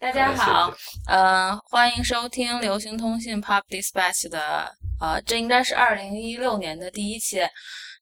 [0.00, 0.72] 大家好，
[1.08, 7.46] 呃，欢迎收听流行通信 Pop Dispatch 的，呃，这应该是二零一六年的第一期，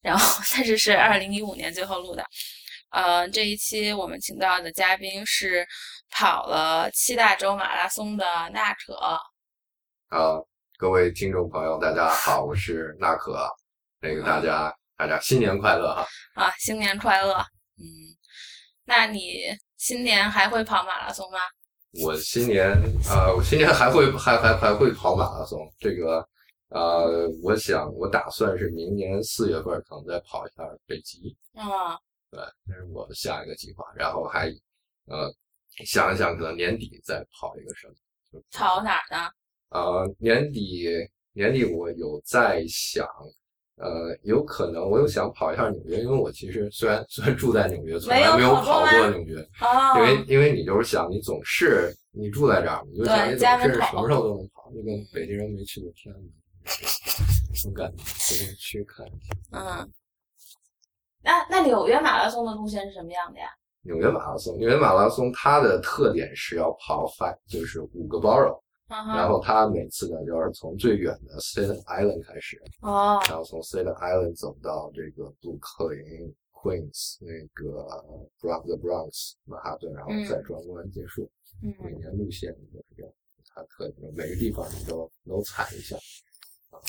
[0.00, 2.24] 然后但是是二零一五年最后录的，
[2.90, 5.66] 呃，这一期我们请到的嘉宾是
[6.08, 8.24] 跑了七大洲马拉松的
[8.54, 8.96] 纳可。
[10.08, 10.46] 好，
[10.78, 13.50] 各位听众朋友，大家好，我是纳可，
[14.00, 16.06] 那个大家大家新年快乐哈！
[16.44, 17.34] 啊，新年快乐，
[17.76, 17.82] 嗯，
[18.84, 19.46] 那你
[19.76, 21.40] 新年还会跑马拉松吗？
[22.04, 22.70] 我今年
[23.08, 25.58] 啊，我今年还会还还还会跑马拉松。
[25.78, 26.26] 这个
[26.68, 31.36] 呃，我想我打算是明年四月份可能再跑一下北极。
[31.54, 31.98] 啊，
[32.30, 33.84] 对，这是我的下一个计划。
[33.96, 34.48] 然后还
[35.06, 35.32] 呃
[35.86, 38.40] 想一想，可能年底再跑一个什么？
[38.52, 39.30] 跑哪儿呢？
[39.70, 40.88] 呃，年底
[41.32, 43.06] 年底我有在想。
[43.78, 49.40] 呃，有可能我又想跑一下纽约，因为我其实虽然虽然住在纽约，从来没有跑过纽约。
[49.60, 49.96] 哦。
[49.96, 56.30] 因为因为你就是想，你总是你住在这儿，你就想你总是什么时候都能跑，就跟北京人没去过天安门，
[57.66, 59.34] 我感觉随便去看一下。
[59.52, 59.90] 嗯。
[61.22, 63.46] 那那纽约马拉松的路线是什么样的呀？
[63.82, 68.60] 纽约马拉松，纽约马拉松它的特点是要跑 five，就是五个 borough。
[68.88, 77.86] 然后他每次呢，就是从最远的 Staten Island 开始，哦，然后从 Staten Island 走到这个布鲁克林 Queens 那个
[78.40, 81.30] Bronx the Bronx 曼哈顿，然后再转弯结束。
[81.62, 83.12] 嗯，每年路线都是这样，
[83.54, 85.96] 他特别每个地方你都能踩一下。
[86.70, 86.80] 啊，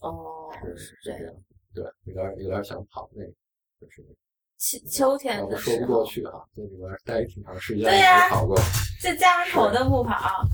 [0.00, 1.34] 哦，是这样，
[1.74, 3.32] 对，有点有点想跑那个，
[3.80, 4.02] 就是。
[4.60, 8.56] 秋秋天的说不过去啊，在里边待挺长时间，对呀，跑过，
[9.00, 10.47] 在家门口的不跑。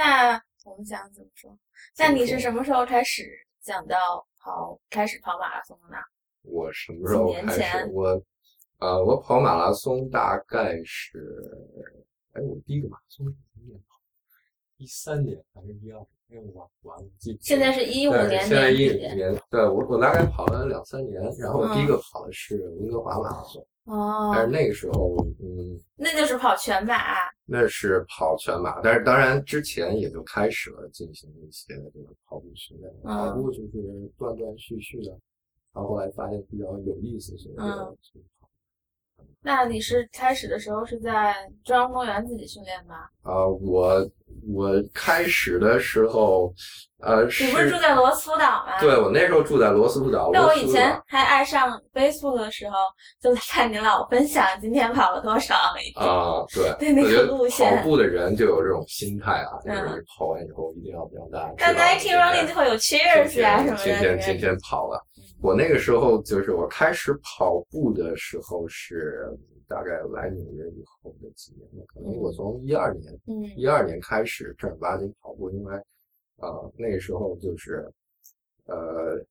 [0.00, 1.54] 那我们想怎么说？
[1.98, 5.98] 那你是什么时候开始讲到跑开始跑马拉松的呢？
[6.40, 7.86] 我什么时候开始？
[7.92, 8.22] 我，
[8.78, 11.22] 呃，我跑马拉松大概是，
[12.32, 14.00] 哎，我第一个马拉松是什么年跑？
[14.78, 16.00] 一三年还是一二？
[16.30, 17.36] 哎，我完了，记。
[17.42, 23.62] 现在是一五年现在一五年，对我我大概跑了两三年，然后我第一个跑的是温哥华马拉松。
[23.84, 26.94] 哦，但是那个时候，嗯，那就是跑全马，
[27.44, 28.80] 那是跑全马。
[28.82, 33.68] 但是当然之前也就开始了进行一些这个跑步训练，跑步就是
[34.16, 35.10] 断断续续的，
[35.72, 37.96] 然后后来发现比较有意思，所以就跑。
[39.42, 41.34] 那你是开始的时候是在
[41.64, 42.96] 中央公园自己训练吗？
[43.22, 44.08] 啊，我。
[44.54, 46.54] 我开始的时候，
[47.00, 48.80] 呃，你不是住在罗斯福岛吗？
[48.80, 50.30] 对，我那时候住在罗斯福岛。
[50.32, 52.76] 那我以前还爱上 Facebook 的时候，
[53.20, 55.54] 就在看你老分享今天跑了多少。
[55.96, 57.76] 啊，对，对那个路线。
[57.76, 61.54] 跑步的人就有这种心态啊，就是跑完以后一定要让大家。
[61.58, 63.84] 但 Nike Running 就会有 Cheers 啊什么的。
[63.84, 65.04] 今天今天跑了，
[65.42, 69.28] 我那个时候就是我开始跑步的时候是。
[69.70, 75.72] 大概来纽约以后的几年了，可能我从一二年，嗯，一二年开始正儿八经跑步，因为，
[76.38, 77.88] 呃，那个时候就是，
[78.64, 79.24] 呃，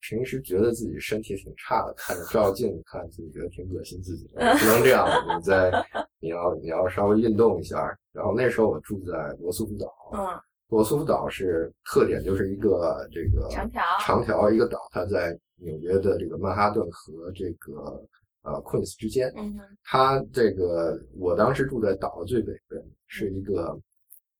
[0.00, 5.06] 平时觉得自己身体挺差的，看着照镜子，看自己觉得挺恶心自己的，不能这样，
[5.38, 5.70] 你在，
[6.18, 7.96] 你要你要稍微运动一下。
[8.10, 10.40] 然后那时候我住在罗斯福岛，嗯，
[10.76, 18.02] 罗斯福岛是特点就是一个这个长条长条一个岛，它在纽约的这个曼哈顿和这个。
[18.44, 23.78] 呃，Queens 之间，嗯，它这个我当时住在岛的最北边，是一个，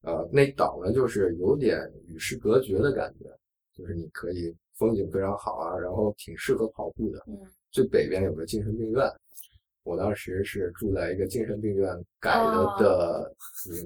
[0.00, 1.78] 呃，那岛呢就是有点
[2.09, 3.26] 与世隔绝的感觉，
[3.76, 7.22] 就是你可以风景非常好啊，然后挺适合跑步的。
[7.28, 7.38] 嗯，
[7.70, 9.09] 最北边有个精神病院，
[9.84, 11.88] 我当时是住在一个精神病院
[12.20, 13.34] 改了的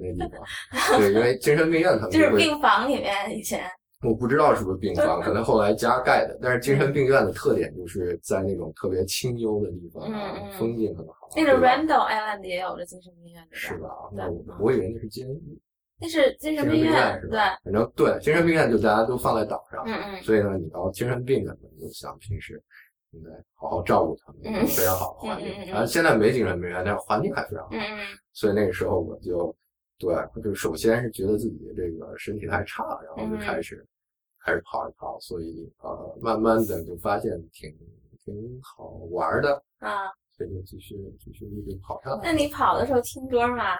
[0.01, 0.41] 那地方，
[1.01, 3.63] 对，因为精神病院他们就是病房里面以前。
[4.03, 6.39] 我不知道是不是病房，可能后来加盖的。
[6.41, 10.07] 但是精神病院的特点就是在那种特别清幽的地方，
[10.59, 11.15] 风景很好。
[11.35, 13.89] 那个 Randall Island 也有个精神病院，是吧？
[14.13, 15.61] 那我我以为那是监狱。
[15.99, 17.57] 那是精神病院，是吧？
[17.65, 20.23] 反正对精神病院就大家都放在岛上，嗯嗯。
[20.23, 22.63] 所以呢，你要精神病人，就想平时
[23.17, 25.55] 应该好好照顾他们，非常好的环境。
[25.73, 27.71] 反正现在没精神病院，但是环境还非常好。
[28.33, 29.55] 所以那个时候我就
[29.99, 33.85] 对，就首先是觉得自己这个身体太差了，然后就开始。
[34.39, 37.69] 开始跑一跑，所以呃，慢慢的就发现挺
[38.25, 42.21] 挺好玩的啊，所以就继续继续一直跑上来。
[42.23, 43.77] 那你跑的时候听歌吗？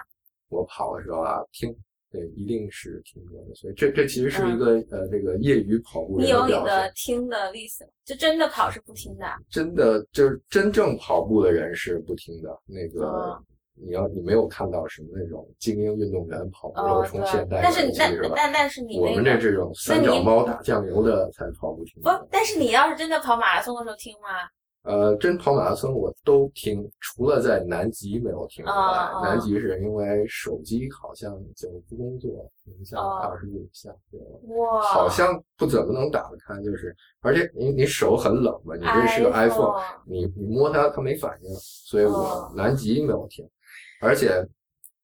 [0.49, 1.73] 我跑的时候啊，听，
[2.11, 3.55] 对，一定是听歌的。
[3.55, 6.17] 所以这这其实是一个呃，这个业余跑步。
[6.19, 7.89] 你有你的听的例子吗？
[8.05, 9.25] 就真的跑是不听的？
[9.49, 13.37] 真的就是真正跑步的人是不听的，那个。
[13.79, 18.33] 你要你没有看到什么那种精英运动员跑步后冲线带是那是那？
[18.35, 22.01] 但但是你我们这这种三脚猫打酱油的才跑不听。
[22.01, 24.29] 不，但是你要是真的跑马拉松的时候听吗？
[24.87, 34.17] 呃，真跑马拉松我都听，除了在南极没有听啊啊南极是因为手机好像就不工作，影响哦二十度以下，对
[34.55, 43.45] 哇，好像不怎么能打得开，就是而且你你手很冷嘛，你这是个 iPhone，你你摸它它没反应，所以我哦南极没有听，
[43.99, 44.41] 而且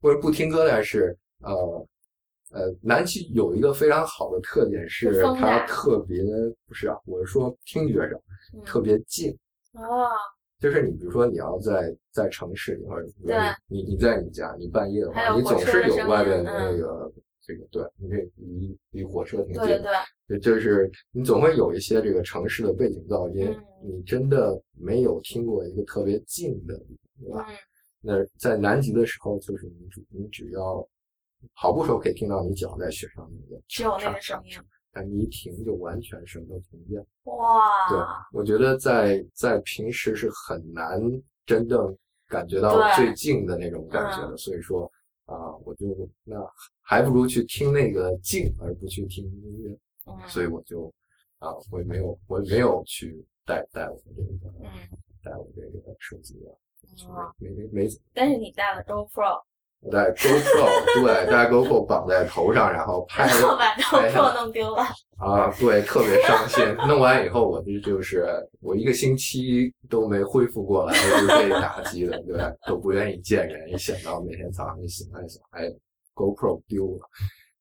[0.01, 1.87] 或者不听歌，但是呃。
[2.55, 6.23] 呃，南极有一个非常好的特点是它特别
[6.67, 8.11] 不是啊，我是说听觉上
[8.53, 9.35] 嗯特别静，
[9.73, 10.09] 哦，
[10.59, 13.07] 就是你比如说你要在在城市里，或者
[13.67, 16.79] 你你在你家，你半夜的话，你总是有外面的那嗯。
[16.79, 17.13] 个
[17.45, 19.79] 这个，对你这离离火车挺近对。
[19.79, 19.91] 的，
[20.27, 23.65] 对，就就是你总会有一些这个城市的背景噪音，嗯。
[23.97, 26.73] 你真的没有听过一个特别静的
[27.19, 27.45] 对吧？
[27.49, 27.55] 嗯。
[28.05, 30.87] 那在南极的时候，就是你只你只要
[31.55, 34.57] 跑步时候可以听到你脚在雪上那个只有那上个声音
[34.93, 37.05] 上，但你一停就完全什么都听不见。
[37.23, 37.97] 哇，对，
[38.39, 41.01] 我觉得在在平时是很难
[41.45, 41.95] 真正
[42.27, 44.91] 感觉到最近的那种感觉的，嗯所以说
[45.25, 45.87] 啊、我就
[46.25, 46.35] 那
[46.81, 50.93] 还不如去听那个静，而不去听音乐，嗯，所以我就
[51.39, 54.87] 啊、我也没有我也没有去带带我的这个嗯，
[55.23, 56.51] 带我这个手机啊，
[57.07, 59.41] 哦没没没但是你带了 GoPro，
[59.83, 64.81] 我带 GoPro 对带 GoPro 绑在头上，然后拍然后把 GoPro 弄丢了，
[65.17, 66.63] 啊，对，特别伤心。
[66.87, 68.25] 弄完以后，我这就是
[68.61, 70.93] 我一个星期都没恢复过来，
[71.27, 73.69] 被打击的，对，都不愿意见人。
[73.69, 75.63] 一想到每天早上一醒来想，哎
[76.15, 77.09] ，GoPro 丢了，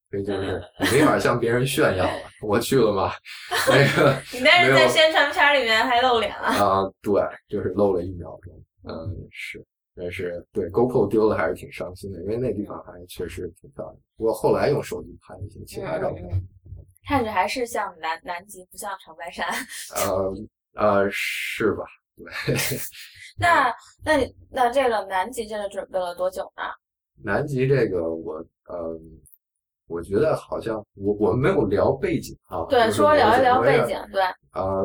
[0.09, 2.23] 所以就是没法向别人炫耀了。
[2.41, 3.11] 我去了吗？
[3.67, 8.55] 那个你但是在宣传片里面还露脸了，啊，对，就是露了一秒钟，
[8.89, 9.65] 嗯，是。
[9.95, 13.97] 但是对 GoPro 丢了还是挺伤心的，因为那地方还确实挺漂亮。
[14.17, 16.49] 不过后来用手机拍一些其他照片，嗯
[17.05, 19.45] 看着还是像南南极，不像长白山。
[19.97, 20.33] 呃
[20.75, 21.85] 呃，是吧？
[22.17, 22.25] 对。
[23.41, 23.75] 那
[24.05, 26.63] 那你那这个南极这个准备了多久呢？
[27.25, 28.35] 南极这个我
[28.69, 28.99] 呃，
[29.89, 34.83] 我觉得好像我我们没有聊背景啊，对，就是说聊一聊背景，对，啊、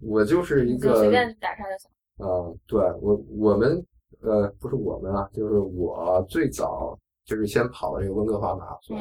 [0.00, 1.90] 我就是一个随便打开就行。
[2.18, 3.84] 啊、对我我们
[4.22, 8.98] 呃不是我们啊，就是我最早就是先跑了这个温哥华马拉松，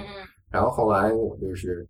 [0.50, 1.88] 然后后来我就是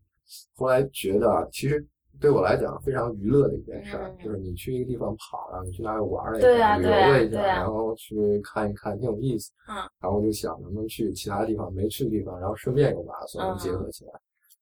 [0.56, 1.86] 后来觉得啊，其实
[2.20, 4.38] 对我来讲非常娱乐的一件事就是。
[4.38, 9.52] 你去一个地方跑，然后你去哪里玩了一下，旅游了一下，然后去看一看，挺有意思。
[9.68, 14.12] 嗯，然后我就想能不能去其他地方没去的地方，然后顺便有马拉松嗯结合起来。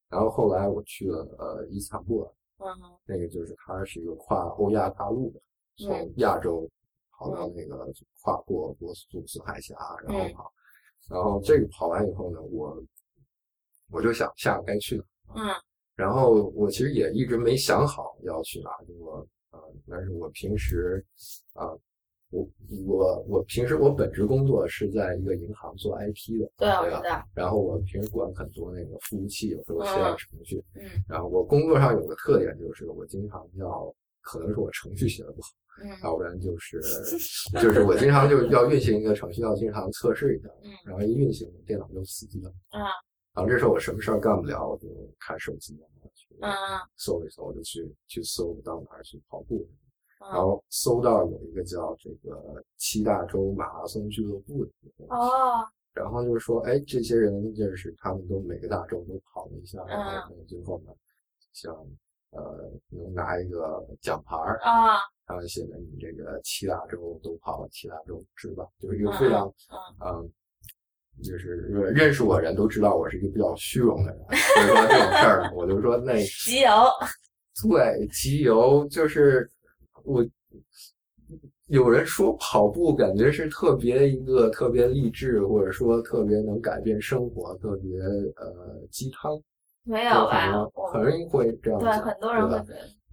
[0.08, 2.28] 然后后来我去了呃伊斯坦布尔，
[2.58, 2.70] 嗯
[3.06, 5.40] 那个就是它是一个跨欧亚大陆的，
[5.76, 6.12] 从嗯。
[6.16, 6.68] 亚洲
[7.30, 7.90] 跑到那个
[8.20, 9.74] 跨过波斯杜斯海峡，
[10.06, 10.52] 然后嗯跑。
[11.08, 12.82] 然后这个跑完以后呢，我
[13.90, 15.02] 我就想下个该去哪
[15.34, 15.52] 儿。
[15.52, 15.62] 嗯
[15.96, 21.04] 然后我其实也一直没想好要去哪儿，就我呃，但是我平时
[21.52, 21.68] 啊、
[22.30, 22.44] 我
[22.84, 27.10] 我我平时我本职工作是在一个银行做 IT 的，对，我对。
[27.32, 30.64] 然后我平时管很多那个服务器，有时候写点程序。
[30.74, 35.63] 嗯然后我工作上有个特点就是我经常要，可能是我程序写的不好，嗯
[36.02, 36.80] 要不然就是
[37.60, 40.70] 就是我经常就要运行一个程序，要经常测试一下，嗯。
[40.84, 42.50] 然后一运行电脑就死机了。
[42.70, 42.86] 啊
[43.34, 44.86] 然后这时候我什么事儿干不了，我就
[45.18, 46.52] 看手机，然后去嗯
[46.96, 49.66] 搜一搜，我就去去搜到哪儿去跑步。
[50.20, 50.34] 然嗯。
[50.40, 54.70] 后搜到有一个叫这个七大洲马拉松俱乐部的
[55.08, 60.92] 哦，然后就是说，哎，这些人就是他们都每个大洲都跑了一下，然后最后呢，
[61.52, 61.74] 像
[62.30, 64.94] 呃能拿一个奖牌儿，啊，
[65.26, 70.30] 他们写的你这个七大洲都跑了，七大洲是吧，就是一个非常嗯嗯。
[71.22, 71.54] 就是
[71.94, 76.70] 认识我人都知道我是一个比较虚荣的人，所以说这种事儿，我就说那 集邮。
[77.62, 79.48] 对，集邮就是
[80.02, 80.26] 我
[81.68, 88.00] 有人说跑步感觉是特别一个特别励志，或者说特别能改变生活，特别
[88.34, 89.40] 呃鸡汤，
[89.84, 90.52] 没有吧？
[90.92, 92.58] 很容易会这样对，很多人会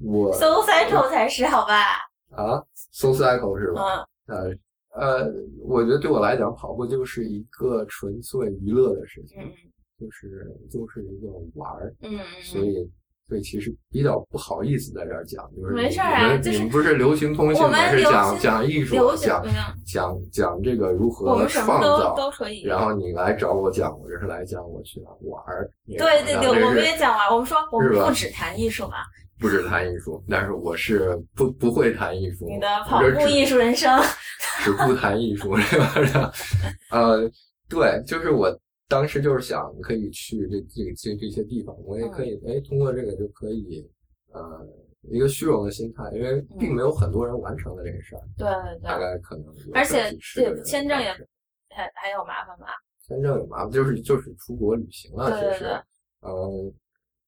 [0.03, 1.98] 我 So Cycle 才是好吧？
[2.36, 4.05] 啊，so cycle 是吧？
[4.27, 4.58] 嗯
[4.93, 5.34] 呃呃，
[5.65, 9.51] 我觉得对我来讲，跑步就是一个纯粹娱乐的事情，嗯
[10.00, 12.89] 就是就是一个玩儿，嗯所以。
[13.29, 17.77] 所以其实比较不好意思在这儿讲，就是没事儿啊就是你们不是流行通信我吗？
[17.89, 19.41] 是讲讲艺术讲
[19.86, 22.63] 讲讲这个如我何创造，都可以。
[22.63, 25.72] 然后你来找我讲，我这是来讲我去哪儿玩儿。
[25.88, 28.98] 对对对，我们也讲完，我们说我们不只谈艺术嘛，
[29.42, 34.00] 不止谈艺术，但是我是不不会谈艺术，你的跑步艺术人生。
[34.64, 35.78] 只顾谈艺术， 是
[36.14, 36.32] 吧？
[36.92, 37.28] 呃，
[37.68, 38.56] 对，就是我
[38.88, 43.84] 当时就是想可以去这这这这些地方，我也可以哎通过这个就可以
[44.32, 44.64] 呃
[45.10, 48.22] 一个虚荣的心态，因为并没有很多人完成了这个事儿。
[48.38, 51.12] 对对对，大概可能而且这签证也
[51.70, 52.68] 还还有麻烦吧？
[53.08, 55.82] 签证有麻烦，就是就是出国旅行了，其实对对对，
[56.22, 56.74] 呃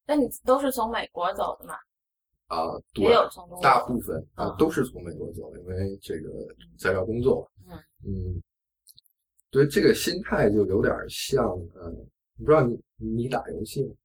[0.05, 1.75] 那你都是从美国走的嘛？
[2.47, 3.07] 啊，对
[3.62, 6.29] 大部分啊嗯都是从美国走，因为这个
[6.77, 7.50] 在这工作。
[7.69, 8.41] 嗯嗯，
[9.50, 11.45] 对，这个心态就有点像，
[11.75, 11.89] 呃，
[12.35, 13.95] 你不知道你你打游戏吗？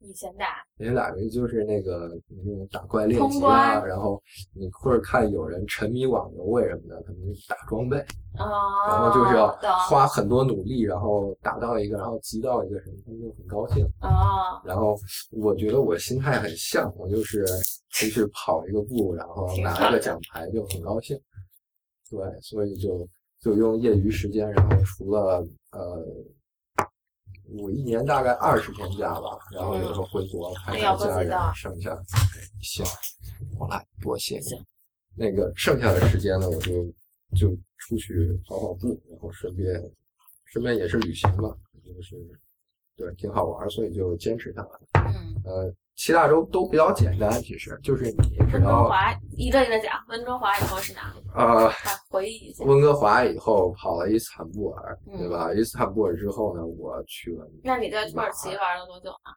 [0.00, 4.22] 以前打，以前打就是那个那种打怪练级啊，然后
[4.54, 7.98] 你或者看有人沉迷网游为什么的，他们打装备，
[8.38, 8.46] 哦，
[8.88, 9.48] 然后就是要
[9.88, 13.84] 花很多努力，然后打到一个，然后集到一个什么，他们就很高兴。
[14.00, 14.96] 哦，然后
[15.32, 17.44] 我觉得我心态很像，我就是
[17.90, 21.20] 就是跑一个步，然后拿一个奖牌就很高兴。
[22.08, 23.06] 对，所以就
[23.40, 26.02] 就用业余时间，然后除了呃，
[27.56, 31.96] 我一年大概二十天假吧，然后有时候回国看看家人剩下
[32.60, 32.84] 行，
[33.58, 34.62] 我来多谢你。
[35.14, 36.84] 那个剩下的时间呢，我就
[37.36, 39.74] 就出去跑跑步，然后顺便
[40.44, 42.16] 顺便也是旅行嘛，就是
[42.96, 45.02] 对挺好玩，所以就坚持下来。
[45.14, 51.12] 嗯，呃，七大洲都比较简单，其实就是你只温哥华一个一个讲，温哥华以后是哪？
[51.34, 52.64] 呃看回忆一下。
[52.64, 55.52] 温哥华以后跑了伊斯坦布尔，嗯对吧？
[55.52, 59.34] 伊斯坦布尔之后呢，我去了那你在土耳其玩了多久啊？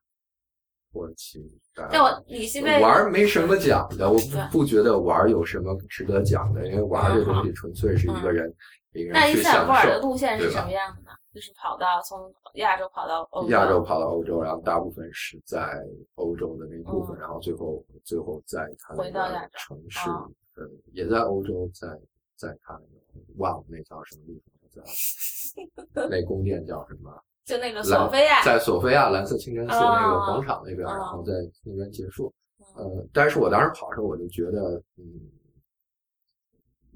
[0.93, 1.41] 土耳其。
[1.73, 8.53] 大概在我里西贝玩没什么讲的，我不不觉得玩有什么值得讲的，因为玩这东西纯粹是一个人
[8.93, 9.99] 一个人去享伊斯坦布尔的。
[9.99, 11.11] 路线是什么样的呢？
[11.33, 15.81] 就是跑到从亚洲跑到欧洲亚洲跑到欧洲，然后大部分是在
[16.15, 21.88] 欧洲的那一部分，嗯然后最后最后再看那个回到亚洲城市，哦呃，也在欧洲再
[22.35, 22.79] 再看，
[23.38, 24.41] 忘了那叫什么地
[24.75, 24.83] 方，
[25.93, 27.11] 在 那宫殿叫什么？
[27.43, 31.33] 就那个索菲亚，在索菲亚蓝色清真寺哦那个广场那边，哦然后在
[31.63, 32.31] 那边结束。
[32.59, 35.03] 嗯呃，但是我当时跑的时候，我就觉得，嗯，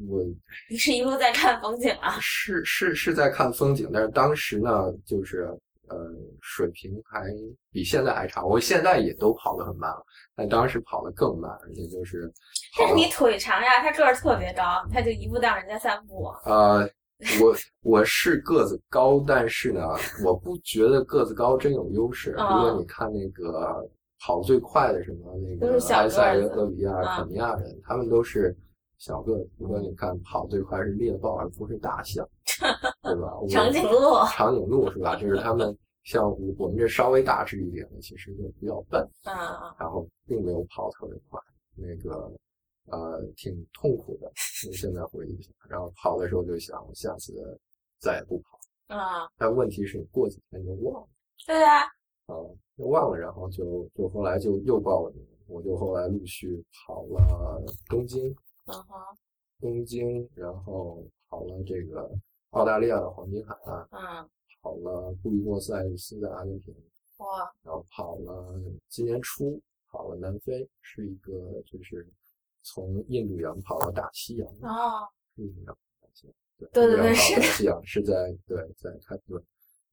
[0.09, 0.21] 我
[0.69, 2.17] 你是一路在看风景啊？
[2.21, 5.47] 是是是在看风景，但是当时呢，就是
[5.87, 5.97] 呃，
[6.41, 7.25] 水平还
[7.71, 8.43] 比现在还差。
[8.43, 10.03] 我现在也都跑得很慢了，
[10.35, 12.31] 但当时跑得更慢，而且就是
[12.77, 16.25] 但是你腿长呀，他个儿特别高，他就一步当人家三步。
[16.45, 16.89] 呃，
[17.39, 19.81] 我我是个子高，但是呢，
[20.25, 22.35] 我不觉得个子高真有优势。
[22.37, 23.87] 嗯如果你看那个
[24.19, 28.55] 跑最快的什么那个埃塞俄比亚、嗯肯尼亚人，他们都是
[28.97, 29.49] 小个子。
[29.57, 32.27] 如果你看跑最快是猎豹，而不是大象，
[33.03, 33.33] 对吧？
[33.49, 35.15] 长颈鹿，长颈鹿是吧？
[35.15, 35.75] 就是他们
[36.05, 41.39] 像我我们这稍微大只一点的，其实就比较笨，嗯嗯然后并没有跑特别快，
[41.75, 42.31] 那个
[42.87, 44.31] 呃挺痛苦的。
[44.35, 47.33] 现在回忆一下，然后跑的时候就想下次
[47.99, 51.07] 再也不跑，啊，但问题是你过几天就忘了
[51.45, 51.81] 对啊，
[52.27, 52.33] 啊，
[52.77, 59.17] 就忘了，然后就就后来就又报了名，我就后来陆续跑了东京，嗯哼，
[59.59, 62.09] 东京，然后跑了这个
[62.51, 63.87] 澳大利亚的黄金海岸。
[63.91, 64.29] 嗯，
[64.61, 66.73] 跑了布宜诺斯艾利斯的阿根廷，
[67.17, 72.07] 哇，然后跑了今年初跑了南非，是一个就是
[72.63, 79.43] 从印度洋跑到大西洋，哦，印度洋大西洋，对对对对是大西洋是在对在开普敦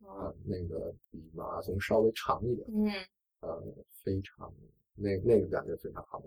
[0.08, 2.90] 啊嗯，那个比马拉松稍微长一点，嗯
[3.40, 3.62] 呃，
[4.02, 4.50] 非常
[4.94, 6.22] 那那个感觉非常好。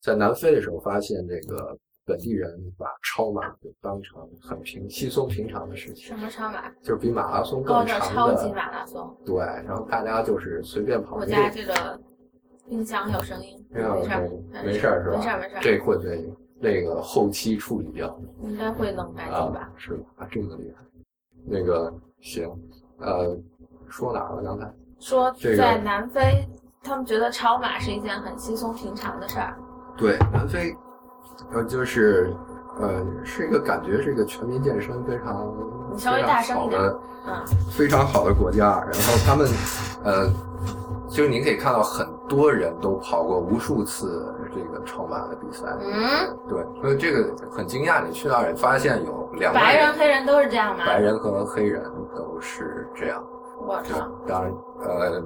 [0.00, 6.68] 在南非的时候发现这个本地人把超马就当成很平稀松平常的事情什，么超马？
[6.82, 9.14] 就是比马拉松更长的超级马拉松。
[9.26, 12.00] 对，然后大家就是随便跑，我家这个
[12.66, 14.30] 冰箱有声音，没事儿，
[14.64, 15.16] 没事儿是吧？
[15.16, 20.04] 没事儿没事儿，这会被那个后期处理掉应该会弄干净啊吧？，是吧？
[20.18, 20.82] 啊，这么厉害。
[21.44, 22.48] 那个行，
[22.98, 23.36] 呃，
[23.88, 24.42] 说哪儿了？
[24.42, 26.46] 刚才说在南非，
[26.82, 29.58] 他们觉得超马是一件很稀松平常的事儿。
[29.98, 30.74] 对南非，
[31.52, 32.32] 呃，就是
[32.80, 35.52] 呃，是一个感觉是一个全民健身非常
[35.92, 37.34] 你稍微大声一点好的嗯
[37.70, 39.48] 非常好的国家，然后他们
[40.04, 40.30] 呃，
[41.08, 48.02] 就是你可以看到很多人都跑过无数次这个超马的比赛，嗯，对，所以这个很惊讶。
[48.06, 50.84] 你去那儿，你发现有两万白人黑人都是这样吗？
[50.86, 51.82] 白人和黑人
[52.16, 53.22] 都是这样。
[53.58, 55.22] 对我操，，当然，呃，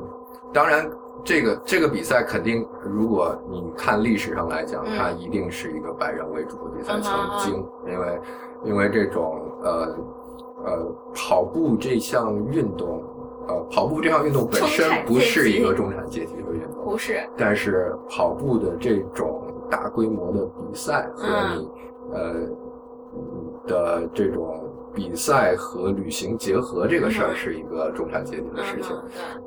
[0.52, 0.90] 当然，
[1.24, 4.96] 这个这个比赛肯定，如果你看历史上来讲，嗯。
[4.96, 6.94] 它一定是一个白人为主的比赛。
[7.00, 8.20] 曾经，因为
[8.64, 9.96] 因为这种呃
[10.64, 13.02] 呃跑步这项运动，
[13.48, 21.58] 呃跑步这项运动本身不是一个中产阶级的运动，不是，但是跑步的这种大规模的比赛和嗯。
[21.58, 21.70] 你、
[22.12, 22.34] 呃
[23.64, 24.61] 的这种
[24.94, 28.96] 比赛和旅行结合这个事儿是一个中产阶级的事情。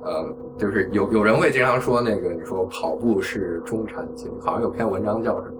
[0.03, 5.57] 呃，就是有有人会经常说那个，你说跑步是中产阶级，好像有篇文章叫什么？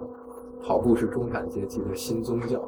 [0.64, 2.60] 跑步是中产阶级的新宗教。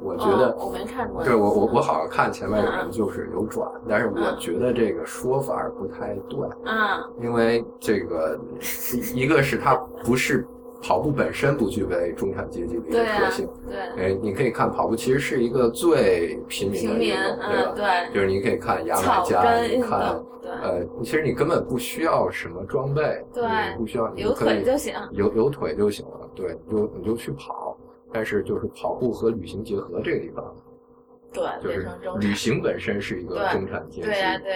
[0.00, 1.22] 我觉得我没看过。
[1.22, 6.38] 对我我我好像看前面有人就是有转，但是我觉得这个说法不太对。
[6.64, 7.12] 嗯。
[7.20, 8.38] 因为这个
[9.14, 10.46] 一个是它不是。
[10.82, 17.72] 跑步本身不具备中产阶级的一个特性，对，哎，你可以看跑步其实是一个最平民的运动，对吧？
[17.76, 19.42] 对，就是你可以看牙买加，
[19.88, 23.44] 看，呃，其实你根本不需要什么装备，对，
[23.76, 27.78] 不需要，有腿就行，有有腿就行了，对，你就你就去跑。
[28.12, 30.54] 但是就是跑步和旅行结合这个地方，
[31.32, 34.08] 对，就是旅行本身是一个中产阶级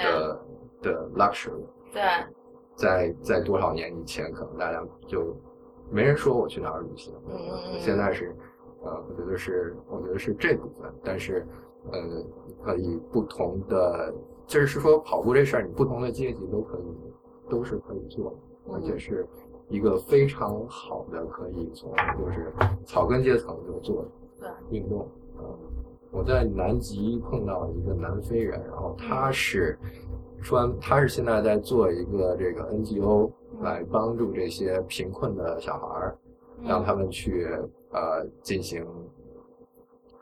[0.03, 0.41] 的
[0.83, 2.03] 的 luxury，对，
[2.75, 5.35] 在在多少年以前，可能大家就。
[5.91, 7.15] 没人说我去哪儿旅行，
[7.79, 8.35] 现在是，
[8.83, 10.93] 呃，我觉得是，我觉得是这部分。
[11.05, 11.47] 但是，
[11.93, 11.99] 呃，
[12.63, 14.13] 可以不同的，
[14.47, 18.35] 就是说跑步这事儿，你不同的阶级都可以，都是可以做，
[18.73, 19.27] 而且是
[19.69, 22.53] 一个非常好的可以从就是
[22.85, 24.05] 草根阶层就做
[24.41, 25.09] 的运动。
[25.39, 25.45] 嗯，
[26.11, 29.79] 我在南极碰到一个南非人，然后他是
[30.43, 33.31] 说，他是现在在做一个这个 NGO。
[33.61, 36.19] 来帮助这些贫困的小孩儿，
[36.63, 37.47] 让他们去
[37.93, 38.87] 呃进行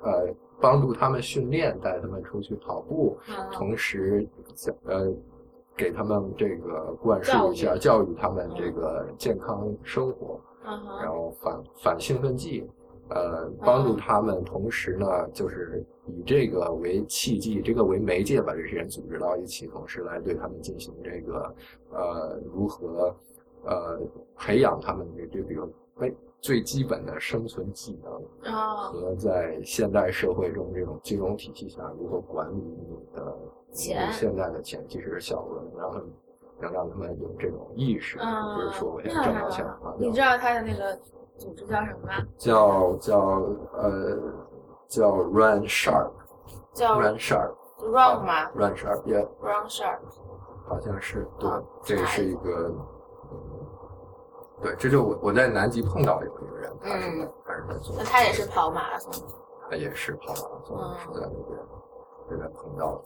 [0.03, 0.29] 呃
[0.61, 3.17] 帮助他们训练，带他们出去跑步，
[3.53, 4.26] 同时
[4.85, 5.12] 呃
[5.76, 10.41] 给他们这个灌输一下教育他们这个健康生活，
[11.03, 12.64] 然后反反兴奋剂，
[13.11, 21.55] 呃帮助他们，同时呢就是以这个为契机，这个为媒介，把这些人组织到一起，同时来对他们进行这个
[21.93, 23.15] 呃如何。
[23.67, 23.99] 呃，
[24.37, 28.53] 培养他们的这比如最最基本的生存技能，
[28.93, 33.39] 和在现代社会中这种金融体系下如何管理你的
[33.73, 36.13] 钱，现在的钱其实是小额，能让他们
[36.61, 40.95] 能让他们有这种意识，就是说我要挣到钱花你知道他的那个
[41.39, 42.23] 组织叫什么吗？
[42.37, 43.19] 叫叫
[43.73, 44.19] 呃
[44.88, 46.11] 叫 Run Sharp，
[46.73, 49.99] 叫 Run Sharp，Run 吗？Run Sharp，Yeah，Run Sharp，
[50.69, 51.50] 好像是对，
[51.83, 52.71] 这是一个。
[54.62, 59.12] 对，这就我我在南极碰到有一个人，他是他是在做，那他也是跑马拉松，
[59.68, 61.59] 他也是跑马拉松，是在那边
[62.31, 63.03] 这边碰到的。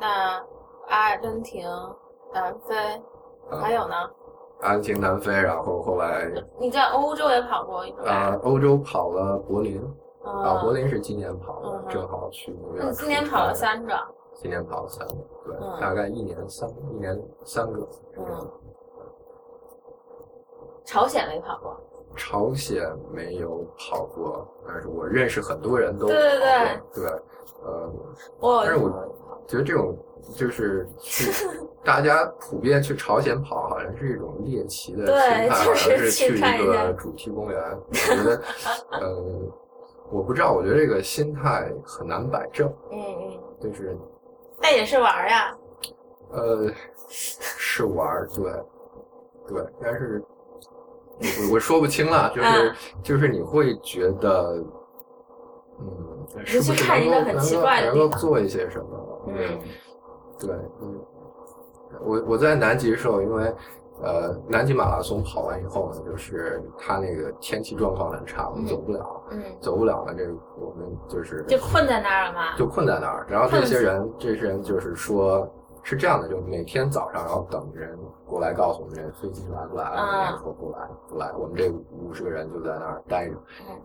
[0.00, 0.44] 那
[0.88, 1.68] 阿根廷、
[2.32, 2.74] 南非
[3.60, 3.94] 还有呢？
[4.62, 8.08] 阿根廷、南非，然后后来你在欧洲也跑过一段？
[8.08, 9.80] 啊，欧洲跑了柏林，
[10.26, 12.92] 啊，柏林是今年跑的，正好去那边。
[12.92, 13.94] 今年跑了三个。
[14.34, 17.88] 今年跑了三个，对，大概一年三一年三个。
[18.18, 18.50] 嗯。
[20.84, 21.76] 朝鲜没跑过，
[22.14, 27.06] 朝鲜没有跑过，但是我认识很多人都对对对对，
[27.64, 27.92] 呃，
[28.64, 28.88] 但是我
[29.48, 29.96] 觉得这种
[30.36, 31.48] 就是去
[31.82, 37.60] 大家普遍去朝鲜跑，好像是一种猎奇的心态，好像是去一个主题公园。
[37.88, 38.42] 我觉得，
[39.00, 39.24] 呃，
[40.10, 42.68] 我不知道，我觉得这个心态很难摆正。
[42.92, 43.96] 嗯嗯，就是，
[44.60, 45.56] 那也是玩呀。
[46.30, 46.70] 呃，
[47.08, 48.52] 是玩，对，
[49.48, 50.22] 对，但是。
[51.18, 54.62] 我我说不清了，就是就是你会觉得，
[55.80, 59.22] 嗯，是不是能够能够能够做一些什么？
[59.28, 59.58] 嗯，
[60.38, 61.00] 对，嗯，
[62.02, 63.50] 我我在南极的时候，因为
[64.02, 70.24] 呃，南极马拉松跑完以后呢，就是他那个天气状况很差，我们走不了，嗯，走不了了，这
[70.58, 72.56] 我们就是就困在那儿了嘛？
[72.56, 75.48] 就困在那儿，然后这些人这些人就是说。
[75.86, 77.96] 是这样的，就每天早上然后等人
[78.26, 80.36] 过来告诉我们这飞机来不来了。
[80.42, 83.36] 说不来不来，我们这五十个人就在那儿待着，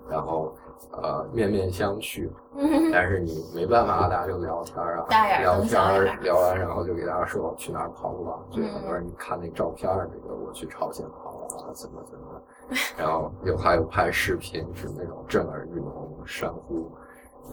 [0.10, 0.52] 然后
[0.94, 2.28] 呃面面相觑。
[2.92, 5.06] 但是你没办法，大家就聊天啊，
[5.40, 8.40] 聊天聊完，然后就给大家说去哪儿跑步啊。
[8.50, 12.42] 就很多人你看那照片，那个我去朝鲜跑啊，怎么怎么，
[12.98, 16.92] 然后有还有拍视频，是那种震耳欲聋山呼。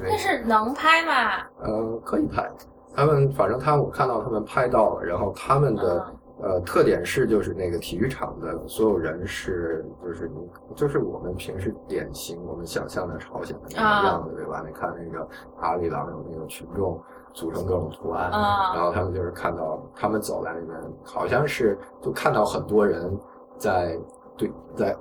[0.00, 1.46] 那是能拍吗？
[1.60, 2.50] 呃，可以拍。
[2.98, 6.06] 他们反正他我看到他们拍到了，然后他们的
[6.42, 14.64] 呃特点是就是那个体育场的所有人是就是你就是我们平时典型我们想象的朝鲜的那个样子对吧？
[14.66, 15.28] 你看那个
[15.60, 17.00] 阿里郎有那个群众
[17.32, 18.32] 组成各种图案，
[18.74, 23.16] 然后他们就是看到他们走在里面，好像是就看到很多人
[23.58, 23.96] 在
[24.36, 24.96] 对在。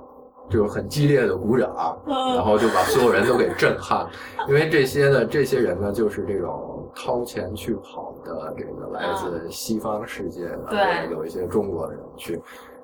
[0.50, 4.08] 就是很激烈的鼓掌，然后就把所有人都给震撼，
[4.48, 12.42] 因为这些呢，这些人呢，就是这种掏钱去跑的，这个来自西方世界的，有一些中国的人去，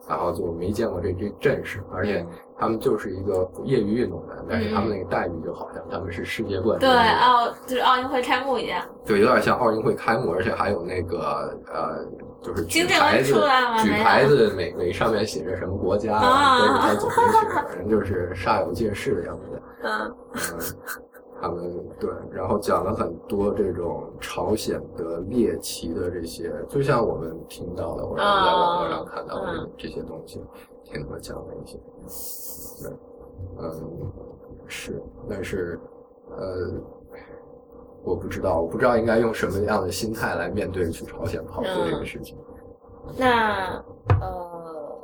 [0.07, 2.25] 然后就没见过这这阵势，而且。
[2.55, 12.05] 他们就是一个业余运动员，但是他们那个待遇就好像他们是世界冠军，对，奥就是奥运会开幕一样，对，有点像奥运会开幕，而且还有那个呃，
[12.41, 13.33] 就是举牌子
[13.81, 19.61] 举牌子每每上面写着什么国家，啊都是他走进去，反正就是煞有介事的样子。
[19.81, 20.15] 嗯。
[20.35, 20.59] 嗯，
[21.43, 30.41] 他们对，然后讲了很多这种朝鲜的猎奇的这些，就像我们听到的或者我们在网络上看到的嗯这些东西，
[30.85, 31.77] 听他们讲的一些，
[32.81, 32.93] 对，
[33.59, 34.11] 嗯，
[34.67, 35.77] 是，但是
[36.29, 36.81] 呃，
[38.05, 42.37] 我不知道，我不知道应该用什么样的心态来面对去朝鲜跑步这个事情。
[43.17, 43.83] 那
[44.21, 44.97] 呃，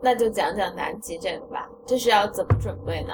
[0.00, 3.12] 那就讲讲南极这个吧，这是要怎么准备呢？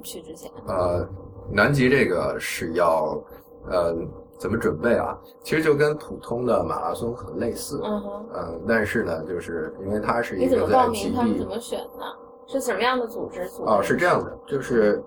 [0.00, 1.04] 去之前，呃，
[1.50, 3.22] 南极这个是要
[3.70, 3.94] 呃
[4.38, 5.18] 怎么准备啊？
[5.42, 11.38] 其实就跟普通的马拉松很类似，嗯哼，嗯，但是呢，就是因为它是一个在极地。
[11.38, 12.04] 怎么选呢？
[12.46, 13.70] 是什么样的组织组织？
[13.70, 15.02] 哦，是这样的，就是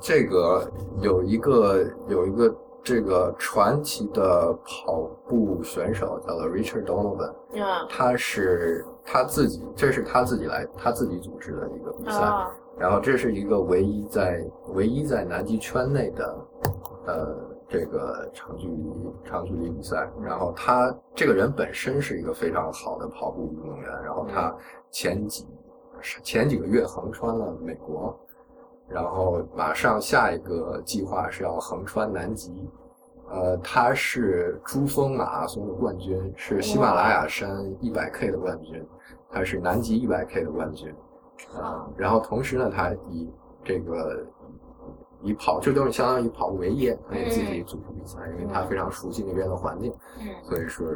[0.00, 7.64] 这个有一个有一个这个传奇的跑步选手叫做 Richard Donovan，嗯。
[7.88, 16.46] 他是他自己，这是他自己来他自己组织的一个比赛，啊然后这是一个唯一在唯一在南极圈内的
[17.06, 17.36] 呃
[17.68, 20.10] 这个长距离长距离比赛。
[20.22, 24.54] 然后他这个人本身是一个非常好的跑步运动员，然后他
[24.90, 25.46] 前几
[26.22, 28.18] 前几个月横穿了美国，
[28.88, 32.68] 然后马上下一个计划是要横穿南极。
[33.30, 38.86] 呃，他是珠峰马拉松的冠军，是喜马拉雅山一百 K 的冠军，
[39.30, 40.94] 他是南极一百 K 的冠军。
[41.60, 43.30] 啊，然后同时呢，他以
[43.62, 44.26] 这个
[45.22, 50.86] 以跑，这都是相当于跑步为业，他也自己组织比赛，因为他非常熟悉那边的环境，嗯所以说，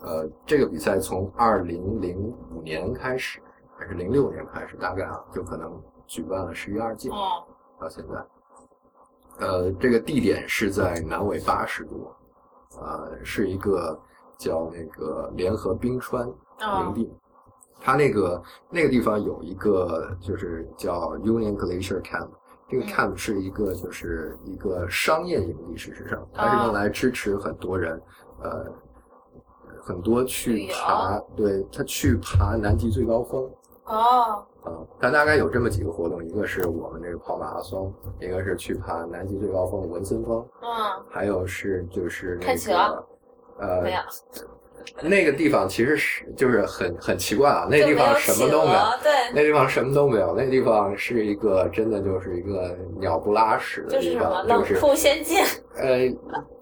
[0.00, 2.18] 呃，这个比赛从二零零
[2.54, 3.40] 五年开始，
[3.76, 7.44] 还是零六年开始，大概啊，就可能举办了十一二届，哦
[7.80, 9.46] 到现在。
[9.46, 12.10] 呃，这个地点是在南纬八十度，
[12.80, 13.98] 呃，是一个
[14.36, 17.12] 叫那个联合冰川营地。
[17.80, 22.28] 它那个那个地方有一个就是叫 Union Glacier Camp，
[22.68, 22.86] 这个嗯。
[22.86, 28.00] camp 是一个就是一个商业营地，事实上它是用来支持很多人，
[28.42, 28.66] 呃，
[29.80, 33.50] 很多去爬，对他去爬南极最高峰。
[33.84, 34.44] 哦。
[34.64, 40.68] 啊，它大概有这么几个活动，一个是我们这个跑马拉松，一个是去爬南极最高峰的文森峰，嗯。
[41.08, 43.06] 还有是就是那个
[43.58, 44.00] 呃没有，
[45.02, 55.38] 那个地方其实是就是很很奇怪啊，那地方什么都没有，对，那地方什么都没有，那地方是一个真的就是一个鸟不拉屎的地方，冷就是酷仙境，
[55.76, 56.08] 呃，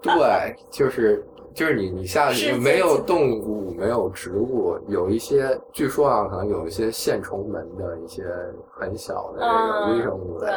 [0.03, 8.25] 对，就是就是你你下去没有动物，没有植物，有一些据说啊，可能有一些线虫门的一些
[8.71, 10.49] 很小的这个微生物对。
[10.49, 10.55] 类，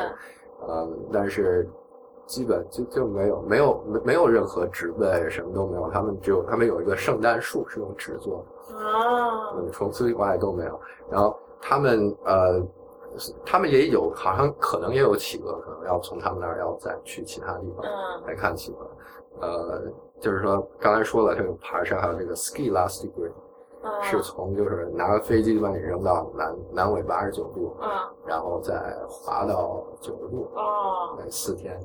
[0.67, 1.67] 嗯，但是
[2.29, 8.75] 基本就就没有没有没没有任何植被，什么都没有，他们只有他们有一个圣诞树是用纸做的。
[8.75, 10.79] 哦嗯，除此以外都没有。
[11.09, 12.61] 然后他们呃，
[13.43, 19.47] 他们也有，好像可能也有企鹅，可能要从他们那儿要再去其他地方嗯来看企鹅。
[19.47, 19.81] 呃，
[20.19, 23.31] 就是说刚才说了，这个爬山还有这个 ski last degree，、
[23.83, 27.89] 嗯是从就是拿个飞机把你扔到南南纬八十九度，嗯
[28.25, 28.73] 然后再
[29.07, 31.79] 滑到九十度，哦，那四天，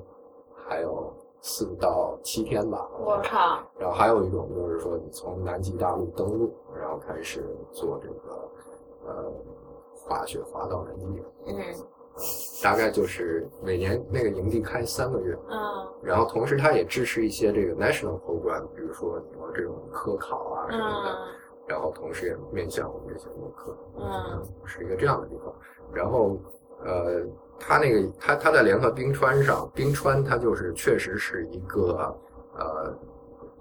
[0.68, 2.88] 还有四到七天吧。
[2.98, 8.50] 我靠，然后还有一种就是说，你从南极大陆登陆，然后开始做这个
[9.06, 9.32] 呃
[9.94, 11.56] 滑雪滑到南极，嗯
[12.62, 15.58] 大概就是每年那个营地开三个月，嗯
[16.02, 21.16] 然后同时它也支持一些这个 national program，比如说你有这种科考啊什么的，嗯
[21.66, 25.52] 然后同时也面向我们这些游客，嗯是一个这样的地方。
[25.92, 26.36] 然后
[26.84, 27.24] 呃，
[27.66, 32.14] 它那个它它在联合冰川上，冰川它就是确实是一个
[32.58, 32.94] 呃。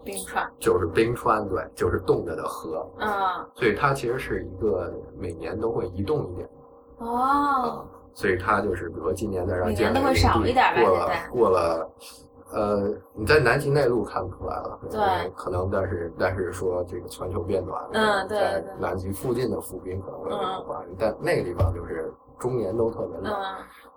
[0.06, 3.08] 冰川，就是冰川，对，就是冻着的河，嗯
[3.56, 6.50] 所以它其实是一个每年都会移动一点，
[6.98, 11.90] 哦，所以它就是比如说今年在让每年都会少一点吧过了过了，
[12.52, 23.56] 呃，你在南极内陆看不出来了，对嗯可能但是但是说这个全球变暖，嗯对在南极附近的浮冰可能会有变化，但那个地方就是终年都特别冷，嗯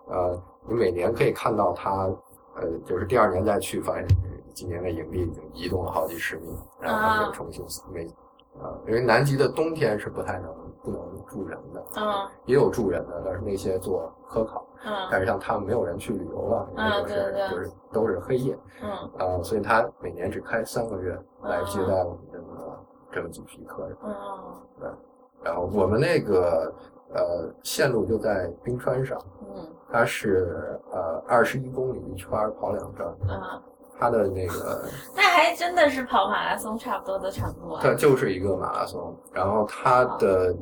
[0.08, 2.08] 呃，你每年可以看到它，
[2.56, 4.06] 呃，就是第二年再去，发现
[4.54, 8.06] 今年的营地已经移动了好几十米，然后他们又重新每，
[8.60, 10.50] 啊、因为南极的冬天是不太能
[10.82, 14.66] 不能住人的，嗯也有住人的，但是那些做科考，
[15.10, 22.78] 但嗯是像他们没有人去旅游了，因为都是、就是都是黑夜，嗯呃，所以他每年只开三个月来接待我们这个、
[23.12, 23.96] 这么几批客人。
[24.04, 24.96] 嗯
[25.44, 26.74] 然后我们那个
[27.14, 33.62] 呃线路就在冰川上，嗯它是呃二十一公里一圈儿跑两站，啊，
[33.98, 37.80] 它的那个那还真的是跑马拉松差不多的长度啊。
[37.82, 40.54] 它就是一个马拉松，然后它的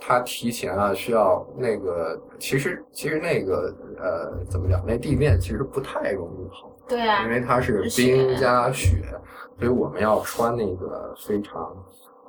[0.00, 9.04] 它提前啊需要那个，其实其实那个呃怎么讲，那地面其实不太容易跑，对啊因，为它是冰加雪，
[9.58, 11.62] 所以我们要穿那个非常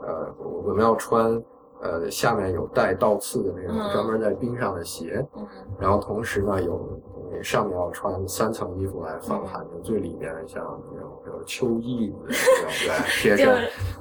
[0.01, 1.41] 呃我我们要穿
[1.81, 5.47] 呃下面有带倒刺的那种嗯专门在冰上的鞋，嗯
[5.79, 6.99] 然后同时呢有
[7.33, 10.63] 你上面要穿三层衣服来防寒，嗯最里面像
[10.93, 12.35] 那种有秋衣对
[13.21, 13.57] 贴身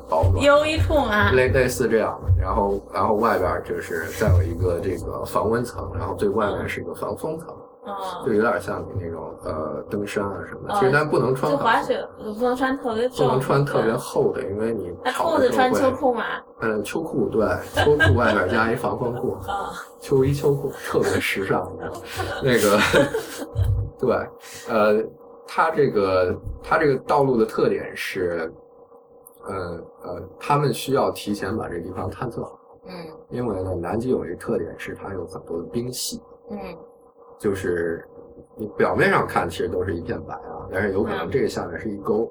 [0.09, 0.45] 保暖。
[0.45, 1.33] 优衣库嘛。
[1.33, 7.49] 类类似这样的，然后然后外边就是再有一个这个防温层，然后最外面是一个防风层，
[8.25, 10.75] 就嗯，有点像你那种呃登山啊什么的。
[10.75, 13.93] 哦其实咱不能穿滑雪不能穿特别重，不能穿特别。
[13.97, 16.25] 厚的，因为你那裤子穿秋裤嘛？
[16.61, 21.71] 嗯， 秋裤对，秋裤外面加一防风裤，啊，秋衣秋裤特别时尚？
[22.43, 22.79] 那个
[23.99, 24.15] 对，
[24.69, 25.05] 呃，
[25.47, 28.53] 它这个它这个道路的特点是，
[29.47, 29.55] 呃
[30.03, 32.57] 呃，他们需要提前把这个地方探测好。
[32.87, 32.95] 嗯
[33.29, 36.59] 因为呢，南极有一个特点是它有很多的冰系，嗯
[37.41, 38.07] 就是
[38.55, 41.31] 你表面上看其实都是一片白啊，但是有可能嗯。
[41.31, 42.31] 这个下面是一沟，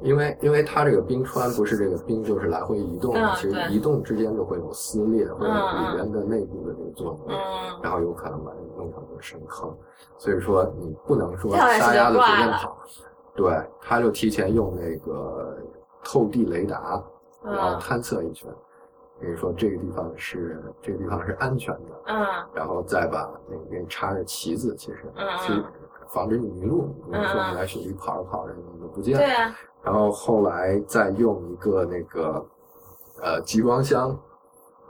[0.00, 7.38] 因为因为它这个冰川不是这个冰就是来回移动其实移动之间就会有撕裂或者里面的内部的这个作用
[7.82, 9.76] 然后有可能把你弄成一个深坑，
[10.16, 12.78] 所以说你不能说撒丫子随便跑，
[13.34, 15.58] 对，他就提前用那个
[16.02, 17.02] 透地雷达，
[17.44, 18.50] 然后嗯探测一圈，
[19.20, 25.64] 比如说这个地方是这个地方是安全的，嗯然后再把那个给你插着旗子，其实嗯嗯去
[26.08, 26.94] 防止你迷路。
[27.10, 32.46] 比如说你来雪地跑着跑着你就不见了，对啊，然后后来再用一个那个
[33.22, 34.18] 呃集装箱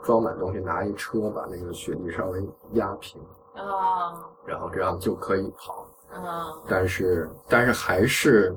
[0.03, 3.21] 装满东西，拿一车把那个雪地稍微压平，
[3.55, 5.85] 哦，然后这样就可以跑。
[6.09, 6.23] 嗯
[6.69, 8.55] 但是但是还是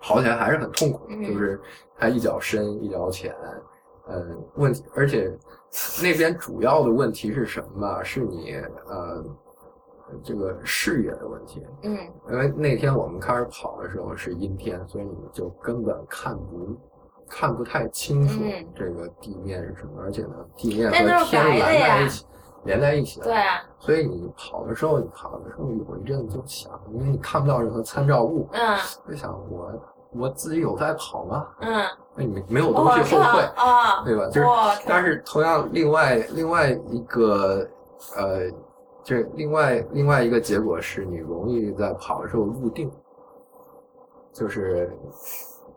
[0.00, 1.60] 跑起来还是很痛苦，嗯就是
[1.98, 3.36] 它一脚深一脚浅，
[4.08, 5.30] 嗯，问题而且
[6.02, 8.02] 那边主要的问题是什么吧？
[8.02, 8.54] 是你
[8.88, 9.24] 呃
[10.22, 11.98] 这个视野的问题，嗯
[12.30, 16.76] 因为那天我们开始跑的时候是阴天，所以你就根本看不
[17.28, 22.26] 看不太清楚嗯这个地面是什么，而且呢地面和天连在一起，
[22.64, 23.26] 连在一起的。
[23.26, 29.72] 对啊，所以你跑的时候，你跑的时候有一阵子就想，因为你看不到任何参照物，嗯就想我
[30.12, 31.48] 我自己有在跑吗？
[31.62, 31.84] 嗯，
[32.24, 34.26] 没没有东西后退，啊，对吧？
[34.28, 34.48] 就是，
[34.86, 37.66] 但是同样另外另外一个
[38.16, 38.50] 呃，
[39.04, 42.90] 就是另外另外一个结果是你容易在跑的时候入定，
[44.32, 44.90] 就是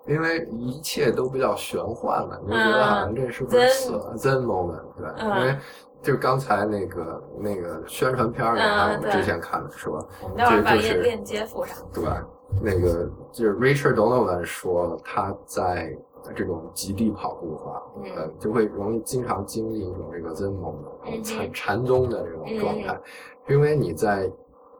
[0.07, 5.15] 因为一切都比较玄幻了，你就觉得好像这是不是死了 Zen moment，对吧？
[5.19, 5.57] 嗯因为
[6.01, 11.75] 就是刚才那个那个宣传片还有我们之前看的说，我们待会儿把这就是链链接附上。
[11.93, 12.25] 对吧？
[12.63, 15.95] 那个就是 Richard Donovan 说他在
[16.35, 18.03] 这种极地跑步的话，嗯。
[18.15, 21.23] 呃，就会容易经常经历一种这个 Zen moment，嗯哼。
[21.23, 22.99] 禅禅宗的这种状态，
[23.47, 24.31] 因为你在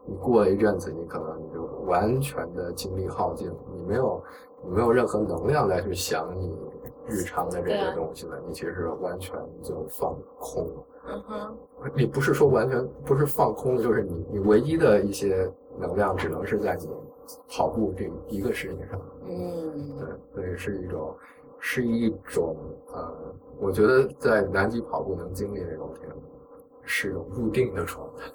[0.06, 4.24] 你过了一阵子，你可能你就完全的精力耗尽，你没有
[4.64, 6.56] 你没有任何能量再去想你
[7.08, 10.86] 日常的这些东西了，你其实完全就放空了。
[11.12, 11.58] 嗯哼，
[11.96, 16.88] 你不是说完全不是放空，就是你你唯一的一些能量只能是在你
[17.50, 19.98] 跑步这一个事情上，嗯。
[20.34, 21.16] 对，所以是一种
[21.60, 22.56] 是一种
[22.94, 26.10] 呃，我觉得在南极跑步能经历那种挺
[26.84, 28.32] 是一种入定的状态，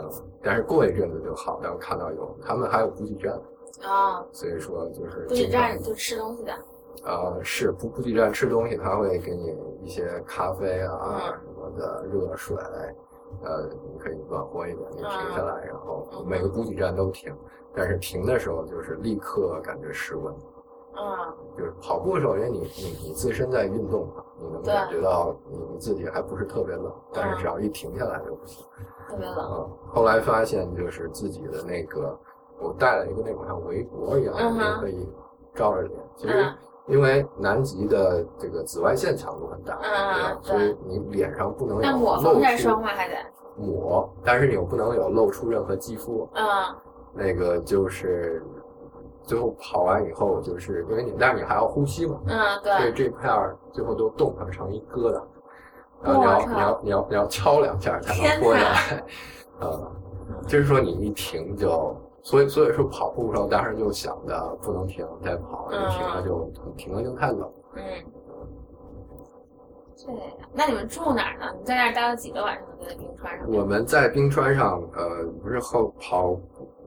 [0.00, 0.10] 嗯，
[0.42, 3.40] 但是过一阵子就好，然后看到有他们还有补给站，
[3.82, 6.52] 啊，所以说就是补给站就吃东西的。
[7.04, 11.20] 呃，是补补给站吃东西，他会给你一些咖啡啊嗯。
[11.44, 12.56] 什么的热水，
[13.42, 17.34] 呃，你可以暖和一点，你停下来，然后嗯每个补给站都停，
[17.74, 20.32] 但是停的时候就是立刻感觉失温，
[20.96, 28.64] 嗯就是跑步的时候，因为你你你自身在运动嘛，你能感觉到你你自己还不是特别冷，但是只要一停下来就不行。
[29.08, 29.36] 特别冷。
[29.38, 32.18] 嗯，后来发现就是自己的那个，
[32.58, 35.08] 我带了一个那种像围脖一样的，可以
[35.54, 35.92] 罩着脸。
[36.16, 36.54] 其实嗯
[36.86, 42.88] 因为南极的这个紫外线强度很大，嗯对所以你脸上不能有露防晒霜出吗？
[42.88, 43.14] 还得？
[43.56, 46.28] 抹，但是你又不能有露出任何肌肤。
[46.34, 46.44] 嗯
[47.16, 48.44] 那个就是
[49.22, 53.04] 最后跑完以后，就是因为你，但是你还要呼吸嘛，嗯，对所以对。
[53.06, 55.22] 这片儿最后都冻成成一疙瘩，
[56.02, 59.04] 然后你要你要你要你要敲两下才能天脱下哪来，
[59.60, 59.92] 呃，
[60.48, 67.52] 就是说你一停就，所以所以说跑步的时候当时就想着不能停再跑，嗯一停了就停了就太冷。
[67.76, 67.82] 嗯
[70.06, 70.14] 对，
[70.52, 71.46] 那你们住哪儿呢？
[71.58, 72.66] 你在那儿待了几个晚上？
[72.80, 73.50] 在冰川上？
[73.50, 76.38] 我们在冰川上，呃，不是后跑，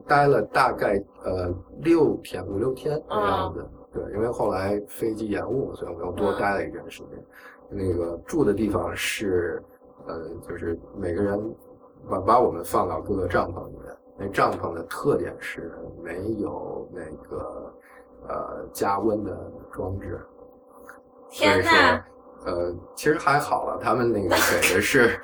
[0.06, 3.66] 待了大概呃六天五六天的样子。
[3.92, 7.24] 对，因为后来飞机延误，所以我们又多待了一段时间。
[7.70, 9.60] 那个住的地方是，
[10.06, 11.56] 呃，就是每个人
[12.08, 13.96] 把把我们放到各个帐篷里面。
[14.18, 17.72] 那帐篷的特点是没有那个
[18.28, 20.20] 呃加温的装置。
[21.30, 22.04] 天呐！
[22.48, 25.20] 呃，其实还好了，他们那个给的是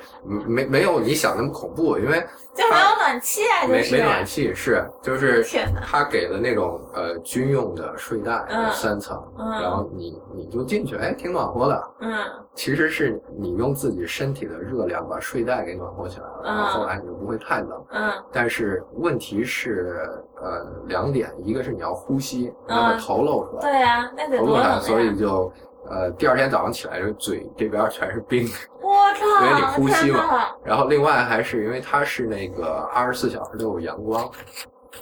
[0.46, 2.20] 没没有你想那么恐怖，因为
[2.54, 5.42] 就没有暖气啊，没没暖气是就是
[5.82, 12.12] 他给的那种呃军用的睡袋三层，然后你你就进去，哎，挺暖和的，嗯，
[12.54, 20.06] 其实是你用自己身体的热量把睡袋给暖和起来了，然后后来你就不会太冷，嗯，但是问题是
[20.37, 25.50] 呃两点，一个是你要呼吸，把头露出来，对呀，那得多冷所以就。
[25.90, 28.49] 呃，第二天早上起来，这嘴这边全是冰，
[28.81, 29.47] 我靠！
[29.47, 30.49] 因为你呼吸嘛。
[30.64, 34.31] 然后另外还是因为它是那个二十四小时都有阳光，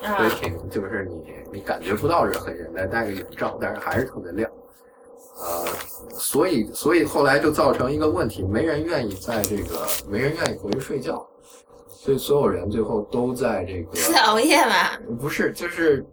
[0.00, 4.50] 所以挺就是你你感觉不到是黑人，但戴个眼罩，但是还是特别亮。
[5.38, 5.64] 呃，
[6.10, 11.26] 所以所以后来就造成一个问题，没人愿意在这个没人愿意回去睡觉，
[11.88, 14.98] 所以所有人最后都在这个是熬夜吧？
[15.20, 16.04] 不是，就是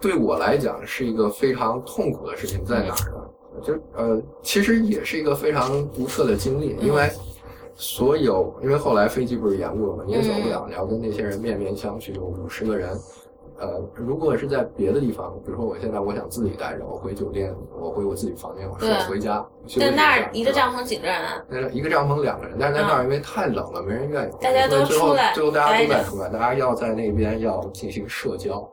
[0.00, 3.21] 对我来讲是一个非常痛苦的事情，在哪儿呢？
[3.60, 7.10] 就呃，其实也是一个非常独特的经历，因为
[7.74, 12.98] 所有，因为后来飞机不是延误了嘛，你也走不了，你要跟那些人面面相觑，有五十个人。
[13.58, 19.46] 呃，如果是在别的地方，比如说我现在我想自己待着，我回酒店，我回我自己房间，我说回家。
[19.78, 21.44] 在那儿一个帐篷几个人啊？
[21.48, 24.32] 那一个帐篷两个人，但是在那儿因为太冷了，没人愿意。
[24.40, 28.68] 大家都出来，最后大家都在出来，大家要在那边要进行社交。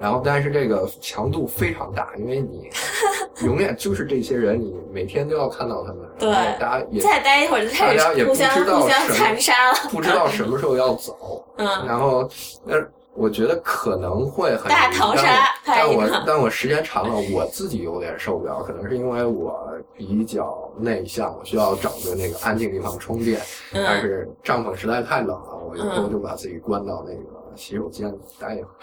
[0.00, 2.70] 然后，但是这个强度非常大，因为你
[3.44, 6.08] 永远就是这些人，你每天都要看到他们。
[6.18, 11.44] 对，大家也再待一会儿就开始互相互相残杀了，不知道什么时候要走。
[11.56, 12.28] 嗯，然后
[12.64, 12.76] 那
[13.14, 23.40] 我觉得可能会很大逃杀，但我但我时间长了，我自己有点受不了，可能是因为我比较内向，我需要找个那个安静地方充电。
[23.72, 27.37] 但是帐篷实在太冷了，我有时候就把自己关到那个。
[27.58, 28.74] 洗手间待一会儿，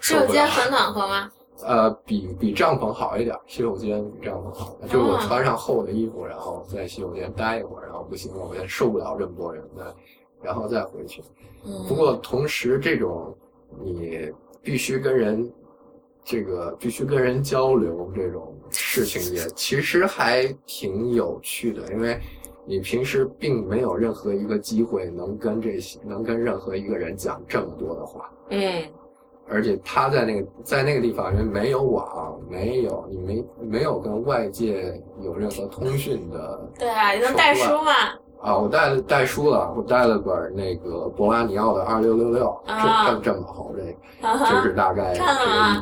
[0.00, 1.30] 洗手间很暖和吗？
[1.62, 3.36] 呃，比比帐篷好一点。
[3.46, 9.94] 洗手间比帐篷好，就是我穿上厚的衣服，然后在洗手间待一会儿，然后不行了，我也受不了这么多人，的，
[10.40, 11.22] 然后再回去。
[11.86, 13.36] 不过同时，这种
[13.82, 15.52] 你必须跟人，
[16.24, 22.18] 这个必须跟人交流这种事情，也其实还挺有趣的，因为。
[22.70, 28.84] 你平时并没有任何一个机会能跟这些能跟任何一个人讲这么多的话，嗯，
[29.48, 37.92] 而且他在那个在那个地方，因为没有网，没有你没没有跟外界有任何通讯的， 对啊，你能带书吗？
[38.40, 42.74] 啊，我带了带书了，我带了本那个博拉尼奥的二六六六，这
[43.12, 43.74] 这这么厚，
[44.22, 45.12] 这就是大概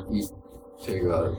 [0.09, 0.29] 一一
[0.79, 1.35] 这个。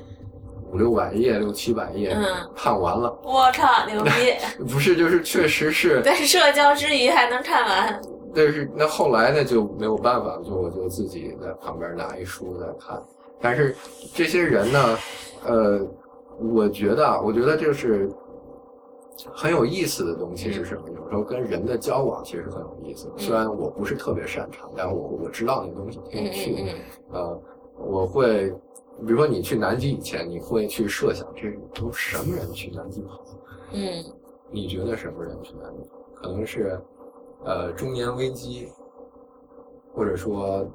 [0.71, 2.23] 五六百页，六七百页，嗯，
[2.55, 3.19] 看完了。
[3.23, 4.11] 我靠，牛逼！
[4.71, 6.01] 不是，就是确实是。
[6.05, 8.01] 在社交之余还能看完。
[8.35, 13.01] 但是那后来呢就没有办法，就我就自己在旁边拿一书在看。
[13.41, 13.75] 但是
[14.13, 14.97] 这些人呢，
[15.47, 15.79] 呃，
[16.39, 18.07] 我觉得，我觉得就是
[19.33, 20.83] 很有意思的东西是什么？
[20.89, 23.11] 有时候跟人的交往其实很有意思。
[23.17, 26.71] 虽然我不是特别擅长，但我我知道那东西挺有趣的。
[27.11, 27.41] 呃，
[27.77, 28.53] 我会。
[29.05, 33.21] 比如说，你去南极以前，你会去设想这都什么人去南极跑？
[33.71, 34.03] 嗯，
[34.51, 35.97] 你觉得什么人去南极跑？
[36.15, 36.79] 可能是，
[37.45, 38.69] 呃，中年危机，
[39.93, 40.67] 或者说，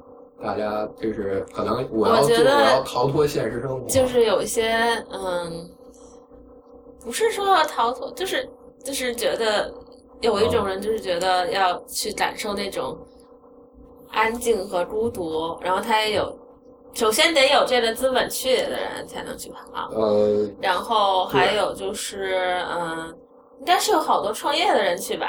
[0.43, 3.87] 大家就是可能我要做，我要逃脱现实生活。
[3.87, 4.73] 就是有一些，
[5.11, 5.71] 嗯，
[7.01, 8.49] 不是说要逃脱，就是
[8.83, 9.73] 就是觉得
[10.21, 12.97] 有一种人，就是觉得要去感受那种
[14.11, 16.39] 安静和孤独，然后他也有。
[16.95, 23.09] 首先得有这个资本去的人才能去跑，呃，然后还有就是，嗯，
[23.59, 25.27] 应该是有好多创业的人去吧？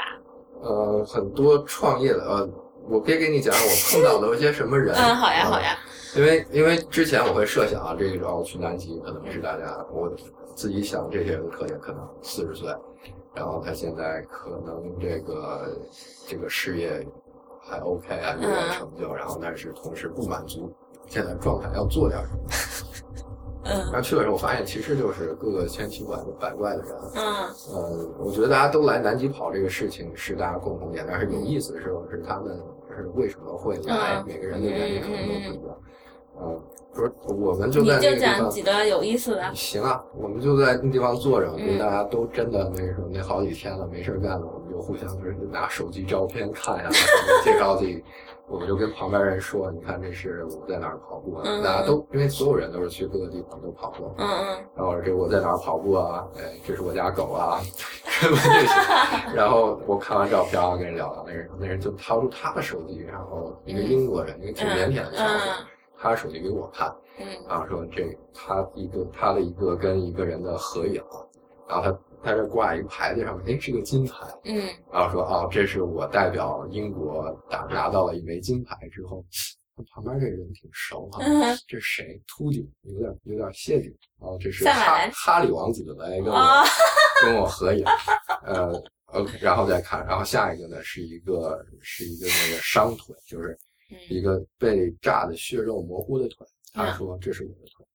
[0.62, 2.48] 呃，很多创业的，呃，
[2.88, 4.94] 我可以给你讲我碰到的一些什么人。
[4.96, 5.76] 嗯，好呀，好呀。
[6.14, 10.10] 因为因为之前我会设想啊，这个时候去南极可能是大家我
[10.54, 12.72] 自己想这些人的特点，可能四十岁，
[13.34, 15.76] 然后他现在可能这个
[16.28, 17.04] 这个事业
[17.60, 20.72] 还 OK 啊，有点成就，然后但是同时不满足。
[21.06, 22.40] 现在状态要做点什么？
[23.68, 26.92] 嗯，然后去的时候发现，其实就是各个千奇百百怪的人。
[27.16, 27.24] 嗯，
[27.72, 32.56] 呃，我觉得大家都来南极跑这个事情是大家共同点，但是有意思的时候是他们
[32.96, 35.76] 是为什么会来，每个人的原因可能都不一样。
[36.38, 36.62] 嗯，
[36.94, 38.38] 不是，我们就在那个地方。
[38.38, 39.52] 讲几个有意思的。
[39.52, 46.88] 行啊，我们就在那地方坐着，嗯就大家都真的那时候那好几天了，没事干了，我们就互相就是拿手机照片看呀，
[47.42, 48.04] 介绍自己。
[48.48, 51.42] 我们就跟旁边人说，你看这是我在哪儿跑步啊？
[51.44, 56.26] 嗯大家都因为所有人都是去各个地方都跑过，嗯嗯然后这我在哪儿跑步啊？
[56.38, 57.60] 哎，这是我家狗啊，
[58.04, 59.34] 什么这些。
[59.34, 65.66] 然后我看完照片啊，跟人聊聊，那人那人就掏出他的手机，然后一个英国人，一个挺腼腆的小伙嗯，
[65.98, 71.02] 他手机给我看，嗯然后说这他一个他的一个跟一个人的合影，
[71.68, 74.56] 然后他他这挂一个牌子上面，哎，是个金牌，嗯
[74.92, 79.24] 然后说啊，这是我代表英国打拿到了一枚金牌之后，
[79.90, 82.20] 旁边这人挺熟哈、嗯这谁？
[82.26, 83.94] 秃顶，有点有点谢顶。
[84.20, 86.64] 然后这是哈哈里王子来跟我、啊
[87.22, 87.84] 跟我合影，
[88.44, 88.70] 呃
[89.06, 93.58] ，OK，，然后再看，然后下一个呢是一个是一个那个伤腿，就是
[94.10, 96.46] 一嗯个被炸的血肉模糊的腿。
[96.74, 97.86] 他嗯说这是我的腿。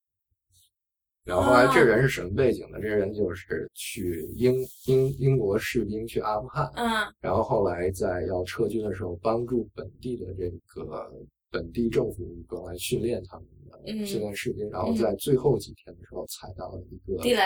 [1.31, 2.77] 然后后来这人是什么背景呢？
[2.81, 4.53] 这人就是去英
[4.85, 6.85] 英英国士兵去阿富汗，嗯。
[7.21, 11.09] 然后后来在要撤军的时候，帮助本地的这个
[11.49, 14.05] 本地政府武装来训练他们的、嗯。
[14.05, 17.41] 训练士兵，然后在最后几天的时候踩到了一个地雷。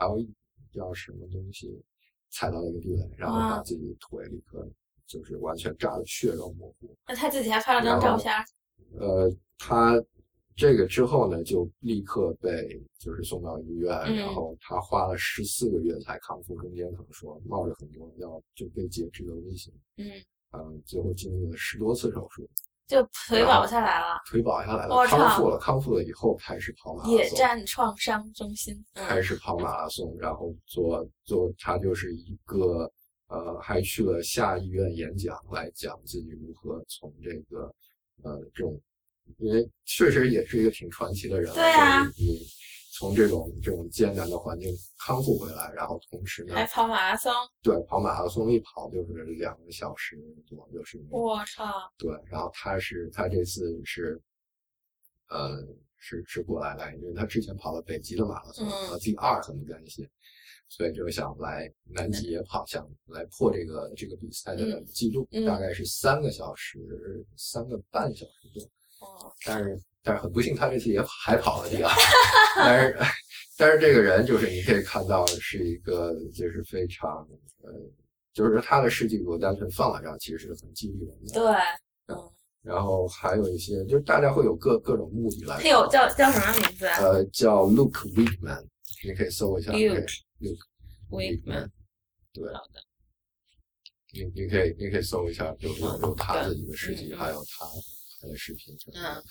[0.00, 0.16] 然后
[0.72, 1.78] 叫什么东西，
[2.30, 4.66] 踩到了一个地雷，然后把自己腿立刻
[5.06, 6.96] 就是完全炸的血肉模糊。
[7.06, 8.32] 那他自己还拍了张照片。
[8.98, 10.02] 呃，他
[10.56, 19.72] 这个之后呢，就立刻被就是送到医院，嗯然后他花了十四个月才康复，中间可能说冒着很多要就被截肢的危险。
[19.98, 20.10] 嗯，
[20.52, 22.48] 嗯，最后经历了十多次手术，
[22.86, 24.22] 就腿保下来了。
[24.26, 28.74] 腿保下来了，康复了，康复了以后开始跑马拉松，野战创伤中心。
[28.94, 32.90] 嗯开始跑马拉松，然后做做他就是一个
[33.28, 37.70] 呃，还去了下医院演讲，来讲自己如何从这个
[38.22, 38.80] 呃这种，
[39.38, 42.04] 因为确实也是一个挺传奇的人，对啊。
[42.04, 42.46] 就是你
[42.92, 47.30] 从这种这种艰难的环境康复回来，然后同时呢，还跑马拉松，
[47.62, 50.16] 对跑马拉松一跑就是两个小时
[50.48, 51.92] 多，就是我操！
[51.98, 54.18] 对，然后他是他这次是，
[55.28, 55.62] 呃，
[55.98, 58.66] 是是过来来，因为他之前跑了北极的马拉松，
[58.98, 60.08] 第二很不甘心，
[60.70, 65.44] 所以就想来南极也跑，想来破这个这个比赛的嗯记录，嗯。
[65.44, 66.78] 大概是三个小时，
[67.36, 68.68] 三个半小时多，哦，
[69.44, 71.90] 但是但是很不幸，他这次也还跑了第二，
[72.56, 72.98] 但是
[73.56, 77.26] 但是这个人就是你可以看到是一个就是非常
[77.62, 77.70] 呃，
[78.32, 81.32] 就是他的事迹如果单纯放在这儿，其实是很激励人的。
[81.34, 82.30] 对，嗯，
[82.62, 88.64] 然后还有一些，就是大家会有各各种目的来他有叫叫什么名字啊呃叫 Luke Weekman，
[89.04, 90.06] 你可以搜一下 Luke
[90.40, 91.68] Luke？Wakeman，
[92.32, 92.80] 对，好的，
[94.12, 97.66] 你你可以你可以搜一下，有有有他自己的事迹，嗯还有他
[98.26, 99.14] 他的视频什么的。
[99.14, 99.22] 嗯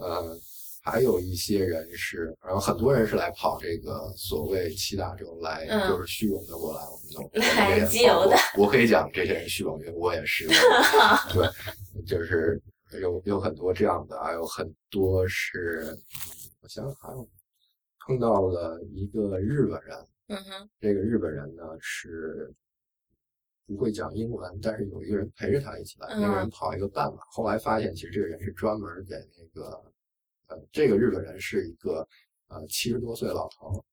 [0.00, 0.40] 呃，
[0.82, 10.48] 还有一些人是，然后很多人是来跑这个所谓七大洲来，嗯就是虚荣的过来，我们都 来集邮的我可以讲这些人虚荣，因为我也是，
[11.34, 11.46] 对，
[12.06, 12.58] 就是
[12.98, 15.94] 有有很多这样的，还有很多是，
[16.62, 17.28] 我想想还有
[18.06, 19.98] 碰到了一个日本人，
[20.28, 22.50] 嗯哼，这个日本人呢是
[23.74, 29.82] 不会讲英文，但是有一个人陪着他一起来，那个人嗯跑一个半马，后来发现其实这个人是专门给那个，
[30.48, 32.06] 呃，这个日本人是一个
[32.48, 33.84] 呃七十多岁老头，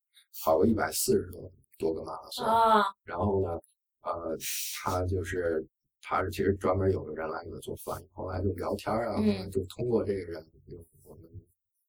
[0.43, 3.61] 跑过一百四十多多个马拉松，哦，然后呢，
[4.01, 4.38] 呃，
[4.84, 5.65] 他就是
[6.01, 11.23] 他是其实专门有个人来给他做翻译，后来就聊天啊，嗯后来就通过这个人用我们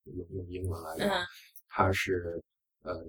[0.05, 1.27] 用用英文来聊，嗯。
[1.71, 2.43] 他是
[2.83, 3.05] 呃，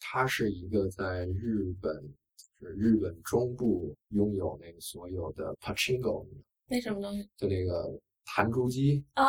[0.00, 2.08] 他是一个在日本，就
[2.66, 6.26] 是日本中部拥有那个所有的 pachinko
[6.66, 7.28] 那什么东西？
[7.36, 9.24] 就那个弹珠机，啊，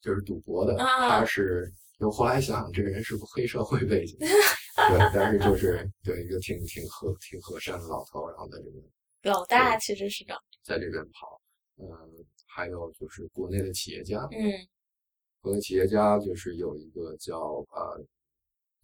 [0.00, 1.72] 就是赌博的，啊他是。
[1.98, 4.18] 就后来想想，这个人是不是黑社会背景？
[4.20, 8.84] 对，但是就是对一个挺挺和挺和善的老头，然后在这边
[9.22, 11.40] 老大其实是个，在这边跑，
[11.78, 11.88] 嗯，
[12.46, 14.68] 还有就是国内的企业家，嗯
[15.40, 17.38] 国内企业家就是有一个叫
[17.70, 18.04] 呃，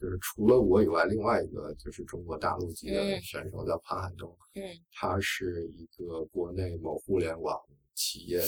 [0.02, 7.56] 就是除了我以外，另外一个就是中国大陆籍的嗯选手叫潘汉东，嗯他是一个国内某互联网
[7.94, 8.44] 企业的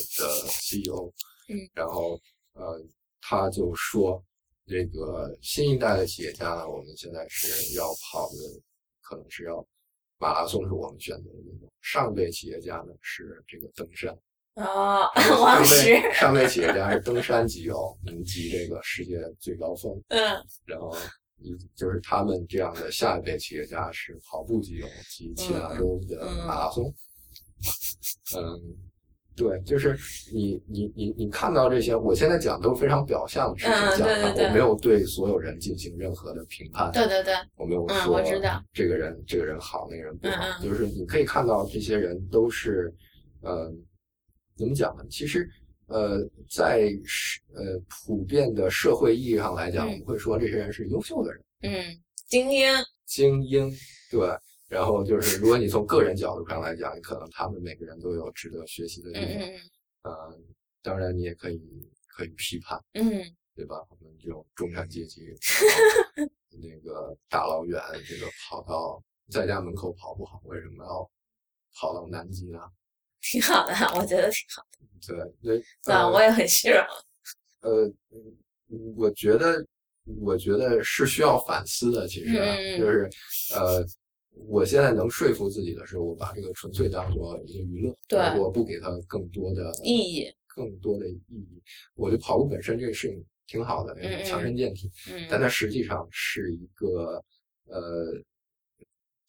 [0.49, 1.13] CEO，
[1.49, 2.21] 嗯，然后
[2.55, 2.85] 呃，
[3.21, 4.21] 他就说
[4.67, 8.61] 这个新一代的企业家呢，我们现在是要跑的，
[9.01, 9.65] 可能是要
[10.19, 14.13] 马拉松是我们选择的运动，上一辈企业家呢是这个登山。
[14.55, 15.65] 哦，上 王
[16.13, 20.01] 上辈企业家是登山集邮，能集这个世界最高峰。
[20.11, 20.21] 嗯
[20.65, 21.24] 然后一
[21.75, 26.93] 就是他们这样的下一辈企业家是跑步集邮，集七大洲的马拉松。
[28.37, 28.61] 嗯，
[29.35, 29.99] 对，就是
[30.33, 38.63] 你你你你看到这些，我现在讲都是非常表象的事情嗯讲的，对对对我没有对所有人进行任何的评判，对对对，我没有嗯说我知道。
[38.73, 40.63] 这个人这个人好，那个人不好，嗯嗯。
[40.63, 42.95] 就是你可以看到这些人都是，
[43.41, 43.73] 呃，
[44.57, 45.05] 怎么讲呢？
[45.11, 45.49] 其实，
[45.87, 46.19] 呃，
[46.51, 52.69] 在是呃普遍的社会意义上来讲，嗯我们会说这些人是优秀的人，嗯，精英，
[53.07, 53.71] 精英，
[54.11, 54.29] 对。
[54.67, 59.49] 然后就是，如果你从个人角度上来讲，可能他们每个人都有值得学习的地嗯方。
[59.49, 59.61] 嗯
[60.03, 60.41] 呃，
[60.83, 61.61] 当然你也可以
[62.09, 63.23] 可以批判，嗯
[63.55, 63.77] 对吧？
[63.91, 65.29] 我们这种中产阶级，
[66.51, 71.09] 那个大老远这个跑到在家门口跑不好，为什么要
[71.75, 72.59] 跑到南极呢？
[73.31, 74.79] 挺好的，我觉得挺好的。
[75.07, 75.17] 对
[75.59, 76.79] 对，对啊，呃我也很虚荣。
[77.63, 79.65] 呃，嗯我觉得，
[80.21, 82.07] 我觉得是需要反思的。
[82.07, 83.09] 其实啊、嗯就是，
[83.55, 83.85] 呃，
[84.49, 91.63] 我现在能说服自己的是，我把这个纯粹当做一个娱乐，对我不给它更多的意义，更多的意义。
[91.95, 93.95] 我觉得跑步本身这个事情挺好的，
[94.25, 97.23] 强身健体，嗯但它实际上是一个，
[97.67, 98.13] 呃，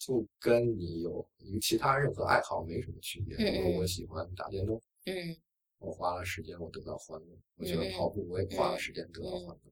[0.05, 3.35] 就跟你有与其他任何爱好没什么区别。
[3.37, 4.79] 嗯嗯比如我喜欢打电动。
[5.05, 5.35] 嗯
[5.79, 7.27] 我花了时间，我得到欢乐。
[7.57, 9.71] 我喜嗯欢跑步，我也花了时间得到欢乐。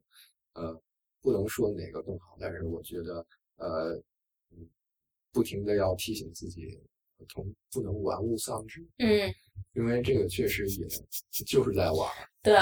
[0.54, 0.82] 呃，
[1.22, 3.26] 不能说哪个更好，但是我觉得，
[3.56, 3.94] 呃，
[4.52, 4.68] 嗯
[5.32, 6.80] 不停的要提醒自己，
[7.30, 9.34] 从不能玩物丧志，嗯，
[9.74, 10.88] 因为这个确实也
[11.46, 12.10] 就是在玩。
[12.42, 12.56] 对，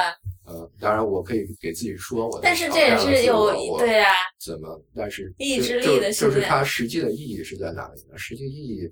[0.45, 4.81] 呃，当然我可以给自己说，我但是这也是有对啊，怎么？
[4.95, 8.17] 但是意志力的就是它实际的意义是在哪里呢？
[8.17, 8.91] 实际意义，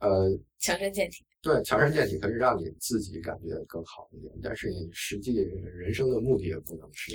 [0.00, 1.24] 呃，强身健体。
[1.42, 7.12] 对，强身健体可以让你自己感觉更好一点，但是你实际人生的目的也不能是，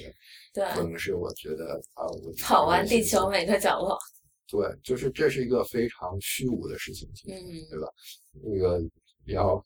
[0.52, 4.00] 对，不能是我觉得啊，我跑完地球每个角落。
[4.48, 7.34] 对，就是这是一个非常虚无的事情，嗯
[7.70, 7.88] 对吧？
[8.44, 8.80] 那个
[9.26, 9.64] 你要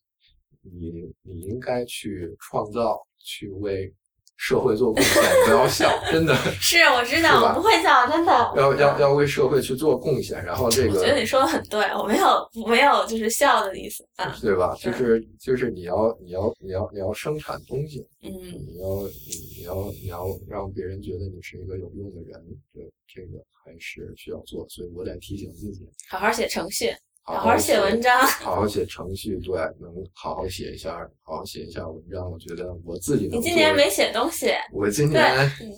[0.62, 3.94] 你你应该去创造，去为
[4.38, 8.32] 社会做贡献，不要笑，真的 是，我知道，我不会笑，真的。
[8.56, 14.34] 要要要为社会去做贡献，然后这个我觉得你说的很对，我没有没有就是笑的意思啊。
[14.42, 14.74] 对吧？
[14.80, 22.42] 就是就是你要你要你要你要生产东西，嗯你要你你要你要让别人觉得你是一个有用的人，
[22.74, 26.92] 对这个还是需要做，所以我得提醒自己，好好写程序，
[27.22, 28.20] 好好好写文章。
[28.26, 32.32] 好好写程序，对，能好好写一下，好好写一下文章。
[32.32, 35.32] 我觉得我自己能你今年没写东西，我今年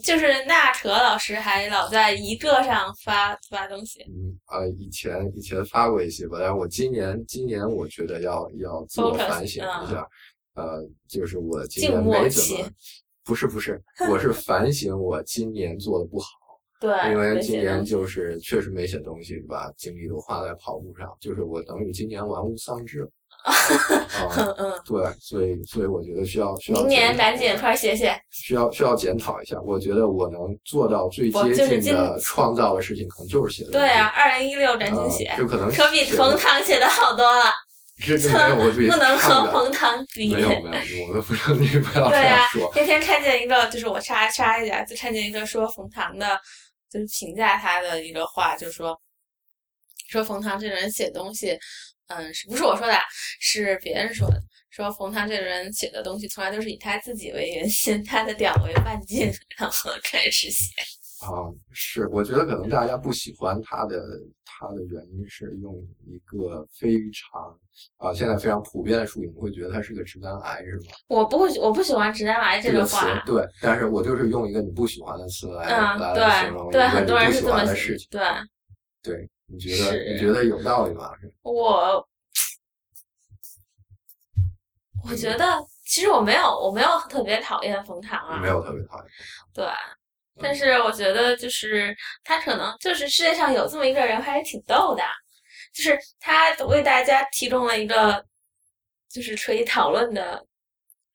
[0.04, 4.02] 就是那可老师还老在一个上发发东西。
[4.04, 10.08] 嗯啊、以前以前发过一些吧，但是我今年今年我觉得要要自我反省一下，
[10.56, 12.70] 呃，就是我今年没怎么，
[13.26, 16.28] 不是不是， 我是反省我今年做的不好。
[16.82, 23.08] 对，因为今年就是确实没写东西，把精力都花在跑步上，就是我等于今年玩物丧志。
[23.42, 23.52] 啊，
[24.38, 28.16] 嗯嗯，对，所以所以我觉得需要需要明年赶紧快写写。
[28.30, 29.60] 需要需要检讨一下。
[29.62, 33.72] 我觉得我能做到最接近的创造的事情，可能就是写的。
[33.72, 37.46] 对啊，，二零一六赶紧呃写，就可能可比冯唐写的好多了，
[38.06, 40.36] 这这没有我比不能和冯唐比。
[40.36, 42.72] 没有没有，我们不能你不要这对啊样说。
[42.76, 46.40] 那天看见一个，就是我插插一下，就看见一个说冯唐的，
[46.92, 49.00] 就是评价他的一个话，就是说，
[50.10, 51.58] 说冯唐这个人写东西，
[52.08, 53.00] 嗯，是不是我说的？
[53.40, 54.42] 是别人说的。
[54.70, 60.72] 说冯唐这个人写的东西从来都是以他自己为圆心， 他的屌为半径， 然后开始写。
[61.22, 64.02] 啊，是，我觉得可能大家不喜欢他的，
[64.44, 67.60] 他的原因是用一个非常
[67.98, 70.96] 啊，现在非常普遍的术语，你会觉得他是个直男癌，是吗？
[71.08, 76.72] 我不我不喜欢直男癌这个词对，但是我就是用一个你不喜欢的词来、嗯，来来形容一
[77.06, 78.08] 多人你不喜是这么写欢的事情。
[78.10, 78.22] 对，
[79.04, 81.12] 对，你觉得你觉得有道理吗？
[81.44, 82.08] 我
[85.08, 85.46] 我觉得
[85.86, 89.06] 其实我没有我没有特别讨厌冯唐啊，没有特别讨厌。
[89.54, 89.66] 对，
[90.42, 95.04] 但是我觉得就是他可能就是世界上有这么一个人，还是挺逗的，
[95.74, 98.24] 就是他为大家提供了一个
[99.10, 100.44] 就是可以讨论的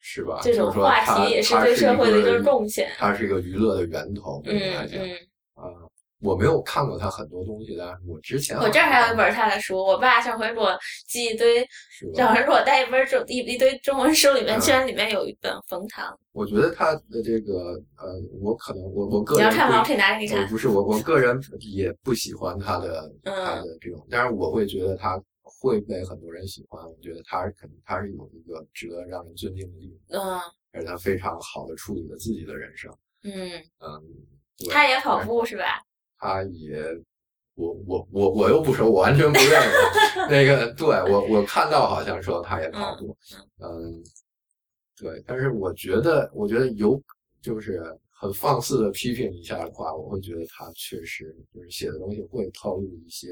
[0.00, 0.40] 是吧？
[0.42, 2.92] 这种话题，也是对社会的一个个贡献。
[2.96, 5.18] 它是一个娱乐的源头，嗯嗯，啊、
[6.26, 10.76] 我没有看过他很多东西，但是我之前我这儿还有一本他的书，我爸上回给我
[11.08, 16.18] 寄一堆，是吧 上回给我带一本中一一堆中文书，里面嗯居然里面有一本冯唐。
[16.32, 19.76] 我觉得他的这个呃，我可能我我个人你要看吗？
[19.78, 20.46] 不我可以拿给你看。
[20.48, 26.84] 不是我，我个人也不喜欢他的、 嗯他的这种，但是我会觉得他会被很多人喜欢。
[26.84, 30.40] 我觉得他是肯定他是有一个值得让人尊敬的地方，嗯
[30.72, 32.92] 而且他非常好的处理了自己的人生。
[33.24, 33.50] 嗯，
[33.80, 34.02] 嗯，
[34.58, 35.80] 对他也跑步是吧？
[36.18, 36.82] 他也，
[37.54, 40.20] 我我我我又不熟，我完全不认识。
[40.28, 43.16] 那个，对我我看到好像说他也跑步，
[43.58, 44.02] 嗯，
[44.96, 47.00] 对，但是我觉得，我觉得有
[47.40, 53.28] 就是很放肆的批评一下的话，我会觉得他确实就是写的东西会透露一些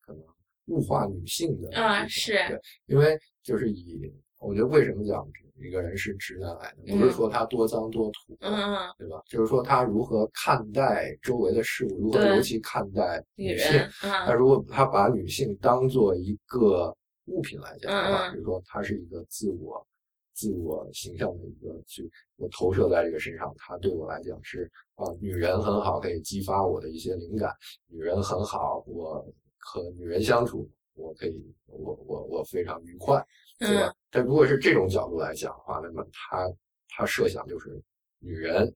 [0.00, 0.22] 可能
[0.66, 4.10] 物化女性的啊，是对，因为就是以
[4.42, 5.26] 我觉得为什么讲
[5.58, 6.96] 一个人是直男癌呢？
[6.98, 9.22] 不是说他多脏多土，嗯，对吧？
[9.26, 13.72] 就是说他如何看待周围的事物，如何尤其看待女性。
[13.72, 16.92] 人，嗯他如果他把女性当做一个
[17.26, 19.86] 物品来讲的话，比如说他是一个自我、
[20.34, 27.54] 自我形象的一个去我投射在这个身上，她对我来讲是啊、女人很好，可以激发我的一些灵感，
[27.86, 29.24] 女人很好，我
[29.58, 33.24] 和女人相处，我可以我我我非常愉快，
[33.66, 33.88] 对吧？
[33.88, 36.46] 嗯但如果是这种角度来讲的话，那么他
[36.88, 37.80] 他设想就是
[38.18, 38.72] 女人。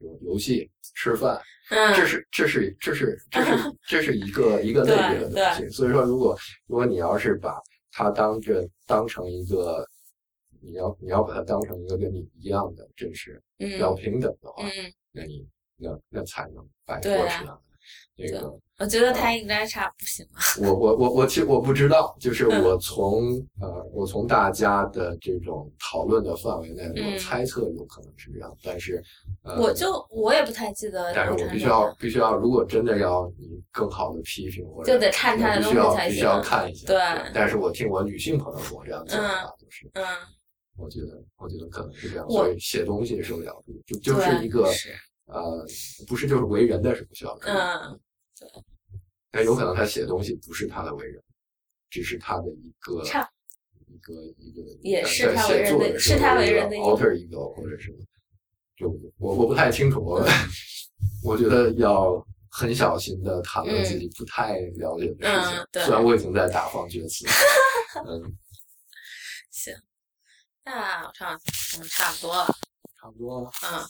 [0.00, 3.52] 有游戏、吃饭，嗯，这是这是这是这是
[3.88, 5.66] 这是一个一个类别的东西。
[5.70, 7.58] 所以说，如果如果你要是把
[7.92, 9.88] 它当这当成一个，
[10.60, 15.48] 你要你要把它当成一个跟你一样的真实嗯要平等的话，嗯，那你
[15.78, 17.46] 那那才能摆脱对啊出
[18.16, 18.26] 来。
[18.28, 20.40] 那个我觉得他应该差不行吧。
[20.60, 29.02] 我我我我其实我不知道，就是嗯我从呃我从大家的这种讨论的范围内，嗯我猜测有可能是这样，但是
[29.42, 36.86] 呃我就我也不太记得但是我必须要必须要，如果真的要你更好的批评或者就得看他的东西才必须要看一下。
[36.86, 36.98] 对
[37.32, 40.04] 但是我听我女性朋友跟我这样讲的话，就是嗯，
[40.76, 44.90] 我觉得我觉得可能是这样，所以写东西受不了度，就就是一个是
[45.26, 45.66] 呃，
[46.06, 48.00] 不是就是为人的什么需要注意嗯，
[49.30, 51.22] 但有可能他写的东西不是他的为人，
[51.90, 53.02] 只是他的一个
[53.88, 57.94] 一个一个也在是他为人的是他为人的一 alter ego 或者是
[58.76, 60.24] 就我我不太清楚，我
[61.22, 65.82] 我觉得要很小心的谈论自己不太了解的事情。
[65.84, 67.26] 虽然我已经在大放厥词，
[68.06, 68.36] 嗯，
[69.50, 69.74] 行，
[70.64, 71.34] 那我差
[71.78, 72.46] 嗯差不多了，
[73.00, 73.50] 差不多了。
[73.64, 73.80] 嗯，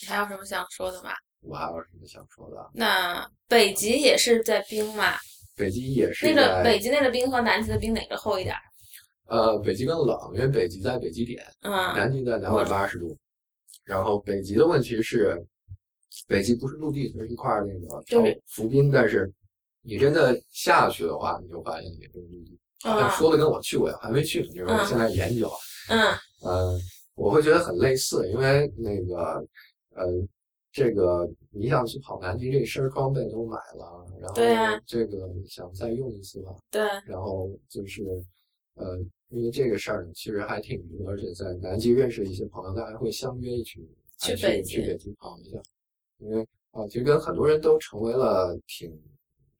[0.00, 1.10] 你还有什么想说的吗？
[1.42, 2.70] 我还有什么想说的？
[2.74, 5.14] 那北极也是在冰嘛？
[5.56, 8.60] 北极也是那个北极那个冰和南极的冰哪个厚一点儿？
[9.26, 13.16] 呃，北极更冷，因为北极在北极点，嗯南极在两百八十度。
[13.84, 15.40] 然后北极的问题是，
[16.26, 19.30] 北极不是陆地，它是一块儿那个就是浮冰，但是
[19.82, 22.58] 你真的下去的话，你就发现也不是陆地。
[22.82, 25.50] 好像嗯说的跟我去过，还没去呢，就是我现在研究。
[25.88, 26.12] 嗯
[26.44, 26.80] 嗯，
[27.14, 29.44] 我会觉得很类似，因为那个
[29.94, 30.06] 呃，
[30.72, 38.02] 这个你想去跑南极，这身装备都买了，然后这个想再用一次吧，对，然后就是
[38.74, 43.80] 呃，因为这个事儿呢，其实还挺而且在南极认识一些朋友，大家会相约一起
[44.18, 45.60] 去去北极跑一下，
[46.18, 48.96] 因为啊，其实跟很多人都成为了挺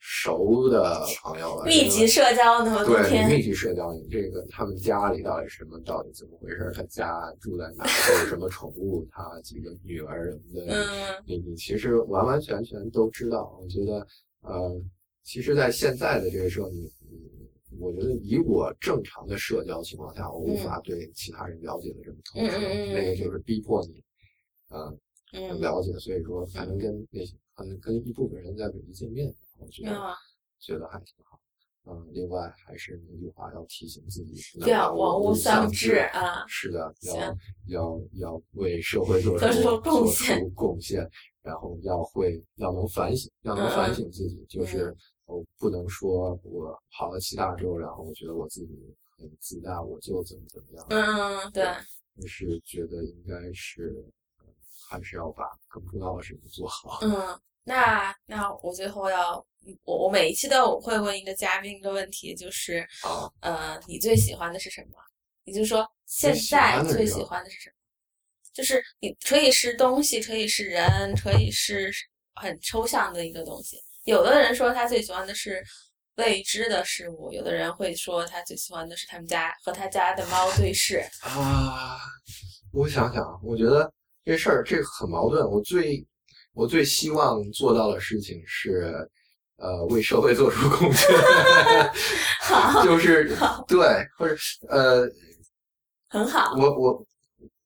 [0.00, 6.72] 熟的朋友了，密集社交那么对，密集社交，你这个他们家里到底什么，到底怎么回事？
[6.74, 7.84] 他家住在哪？
[7.84, 9.06] 他有什么宠物？
[9.10, 13.58] 他几个女儿什么的，嗯你你其实完完全全都知道。
[13.62, 14.06] 我觉得，
[14.40, 14.82] 呃，
[15.22, 16.70] 其实，在现在的这个社会，
[17.78, 24.02] 我觉得以我正常的社交情况下，我无法对其他人了解的这么透彻，那个就是逼迫你，
[24.70, 24.96] 呃，
[25.34, 29.92] 嗯了解，所以说才能跟那些，可能跟一部分人在北京见面，我觉得。
[29.92, 30.14] 嗯，
[30.58, 31.38] 觉得还挺好。
[31.86, 37.36] 嗯，另外还是那句话，要提醒自己不不要能枉物丧丧志啊是的，要
[37.68, 41.08] 要要为社会做 出做出贡献贡献，
[41.42, 44.94] 然后要会要能反省，要能嗯反省自己，就是
[45.24, 50.86] 我不能说我跑了七大洲，然后我觉得我自己很自大，我就怎么怎么样。
[50.90, 54.04] 嗯，对，而是觉得应该是
[54.38, 54.44] 呃
[54.90, 56.98] 还是要把更重要的事情做好。
[57.00, 59.44] 嗯，那那我最后要，
[59.84, 64.96] 我我每一期都会问一个嘉宾一个问题，就是啊，呃，你最喜欢的是什么？
[65.44, 67.74] 也就是说，现在最喜欢的是什么？
[68.52, 71.92] 就是你可以是东西，可以是人，可以是
[72.34, 73.76] 很抽象的一个东西。
[74.04, 75.62] 有的人说他最喜欢的是
[76.16, 80.98] 未知的事物，有的人会说他最喜欢的是他们家和他家的猫对视。
[81.20, 81.98] 啊，
[82.72, 83.90] 我想想，我觉得
[84.24, 85.48] 这事儿这个很矛盾。
[85.48, 86.04] 我最
[86.60, 89.08] 我最希望做到的事情是，
[89.56, 91.08] 呃，为社会做出贡献，
[92.42, 93.34] 好，就是
[93.66, 94.36] 对，或者
[94.68, 95.10] 呃，
[96.10, 96.54] 很好。
[96.58, 97.06] 我我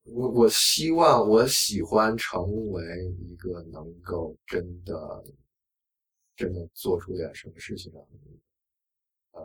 [0.05, 2.84] 我我希望我喜欢成为
[3.18, 5.24] 一个能够真的
[6.36, 7.99] 真的做出点什么事情的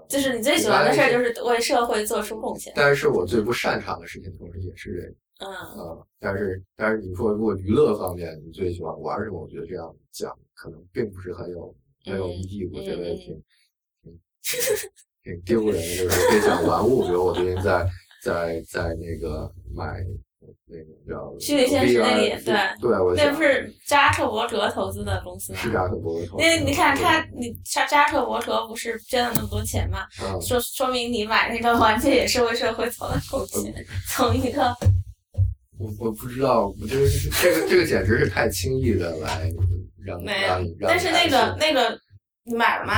[0.08, 2.72] 就是你最喜欢的事儿，就是为社会做出贡献。
[2.76, 5.16] 但是我最不擅长的事情，同时也是这个。
[5.40, 9.42] 嗯啊，但是但是你说如果娱乐方面你最喜欢玩什么？
[9.42, 11.74] 我觉得这样讲可能并不是很有
[12.06, 13.44] 很有意义，我觉得嗯挺
[14.04, 14.20] 挺
[15.24, 17.04] 挺丢人的，就是别讲玩物。
[17.06, 17.88] 比如我最近在
[18.22, 20.04] 在在那个买
[20.66, 25.60] 那个叫虚拟现实那里，对对，我那不是扎克伯格投资的公司吗？
[25.60, 26.44] 是扎克伯格投资。
[26.44, 30.06] 那你看他，你扎扎克伯格不是捐了那么多钱吗？
[30.42, 33.74] 说说明你买那个玩具也是为社会投了贡献，
[34.10, 34.76] 从一个。
[35.80, 37.08] 我我不知道，我觉得
[37.42, 39.50] 这个这个简直是太轻易的来
[39.98, 40.90] 让让让。
[40.90, 41.98] 但是那个那个
[42.44, 42.94] 你买了吗？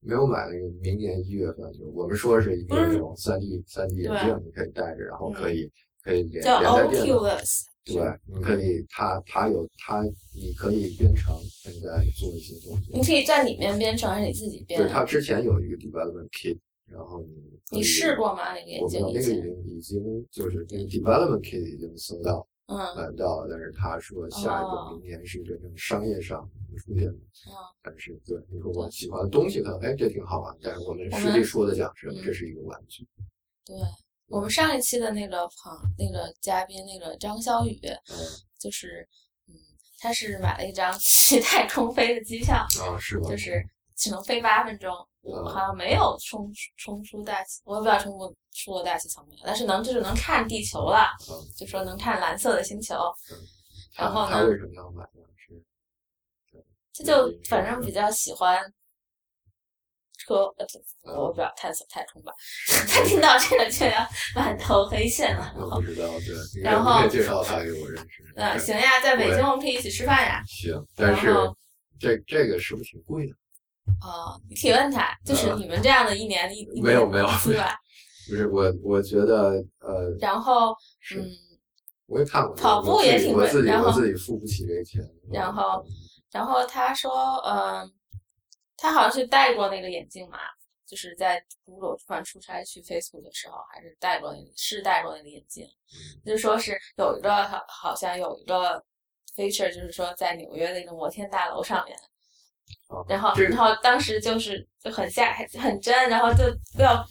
[0.00, 5.70] 没有买那个，明年一月份就我们说是一个那种三 D 三 D 眼镜，你可以戴着，然后可以
[6.02, 7.38] 可以连连在电脑。
[7.84, 7.96] 对，
[8.26, 10.02] 你可以，它它有它，
[10.34, 12.90] 你可以编程，现在做一些东西。
[12.92, 14.80] 你可以在里面编程，还是你自己编？
[14.80, 16.58] 对，它之前有一个 development kit。
[16.90, 18.52] 然后你你试过吗？
[18.52, 19.00] 那个眼镜？
[19.00, 23.48] 我那个已经已经就是那个 development kit 已经搜到，嗯，买到了。
[23.48, 27.12] 但是他说下一个明年是真正商业上出现的。
[27.12, 30.56] 嗯，但是对你说我喜欢的东西，可能哎这挺好玩。
[30.60, 33.06] 但是我们实际说的讲是这是一个玩具。
[33.64, 33.76] 对
[34.26, 37.80] 我们上一期的那个朋那个嘉宾那个张小雨，
[38.58, 39.06] 就是
[39.46, 39.54] 嗯，
[40.00, 43.30] 他是买了一张去 太空飞的机票啊，是吗？
[43.30, 43.64] 就是
[43.96, 44.92] 只能飞八分钟。
[45.22, 51.10] 我好像没有冲冲出大气，我也不知道冲过出了大气层没有，但是能就是能看地球了，
[51.56, 52.94] 就说能看蓝色的星球。
[53.96, 54.36] 然后呢？
[54.36, 55.22] 他为什么要买呢？
[55.36, 55.52] 是，
[56.94, 58.58] 他就反正比较喜欢
[60.16, 60.44] 车，
[61.04, 62.32] 我不知道探索太空吧。
[62.88, 65.52] 他听到这个就要满头黑线了。
[65.56, 66.62] 我不知道，对。
[66.62, 68.32] 然后介绍他给我认识。
[68.36, 70.42] 嗯，行呀，在北京我们可以一起吃饭呀。
[70.46, 71.34] 行，但是
[71.98, 73.34] 这这个是不是挺贵的？
[74.00, 77.76] 哦，你提问他，就是你们这样的一年一没有没有对吧？
[78.28, 80.72] 不是我，我觉得呃，然后
[81.16, 81.26] 嗯，
[82.06, 85.02] 我也看过跑步也挺贵，然后我自己付不起这个钱。
[85.32, 85.84] 然后，
[86.30, 87.90] 然后他说，嗯，
[88.76, 90.38] 他好像是戴过那个眼镜嘛，
[90.86, 95.66] 就是在 Google 突然出差去 Facebook 的时候，还是戴过那个，是戴过那个眼镜，
[96.24, 98.80] 就是说是有一个好，好像有一个
[99.34, 101.96] feature，就是说在纽约的一个摩天大楼上面。
[103.08, 106.44] 然后，然后当时就是就很吓，很真，然后就
[106.74, 107.04] 不要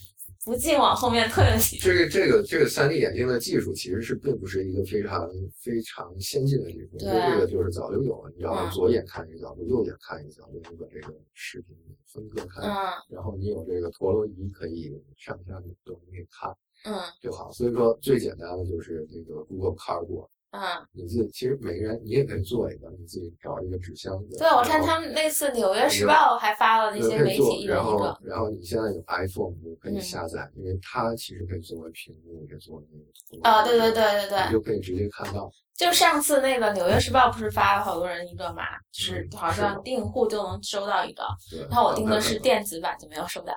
[0.46, 1.84] 不禁往后面退了几步。
[1.84, 5.30] 这个这个这个三 D 眼镜的技术其实是并不是一个非常
[5.62, 8.32] 非常先进的技术，因为这个就是早就有了。
[8.36, 12.62] 你要左眼看一个角度，右眼看一个角度，你把这个视频分割开，
[13.10, 16.52] 然后你有这个陀螺仪可以上下扭动，你可以看，
[16.86, 17.52] 嗯，就好。
[17.52, 20.28] 所以说最简单的就是这个 Google Cardboard。
[20.52, 20.62] 嗯，
[20.94, 24.36] 你自己其实每个人你也可以做一个，你自己找一个纸箱子。
[24.38, 33.48] 对，我看他们那次《纽约时报》还发了那些媒体然后，然后你现在有 iPhone，就可以下载，因为它其实可以作为屏幕，可以作为那个。
[33.48, 34.46] 啊，对对对对对。
[34.48, 35.52] 你就可以直接看到。
[35.78, 41.24] 就上次那个《纽约时报》不是发了好多人一个嘛，就是好像订户就能收到一个。
[41.70, 43.54] 然后我订的是电子版，就没有收到。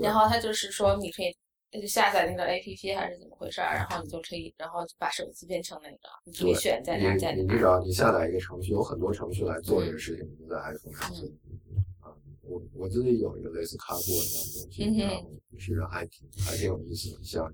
[0.00, 1.36] 然后他就是说你可以。
[1.72, 3.74] 那就下载那个 A P P 还是怎么回事儿？
[3.74, 7.42] 然后你就可以，然后把手机变成那个，你可以选在哪在哪。
[7.42, 11.28] 你至少你下载一个程序，有很多程序来做这个事情，你在 iPhone 上做。
[12.00, 17.52] 啊，我我自己有一个类似卡布一样的东西，然后是还挺还挺有意思的，像，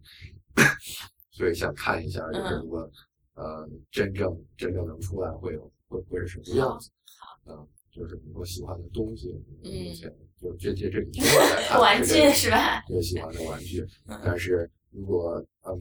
[1.31, 2.89] 所以想看一下，就是如果
[3.35, 6.91] 呃真正真正能出来会有会会是什么样子？
[7.47, 9.33] 嗯，就是我喜欢的东西，
[9.63, 10.15] 目前。
[10.43, 12.83] 就这这这几天来看，玩具是吧？
[12.89, 13.87] 最喜欢的玩具，
[14.25, 15.81] 但是如果嗯，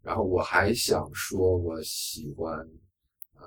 [0.00, 2.56] 然后我还想说，我喜欢
[3.42, 3.44] 嗯，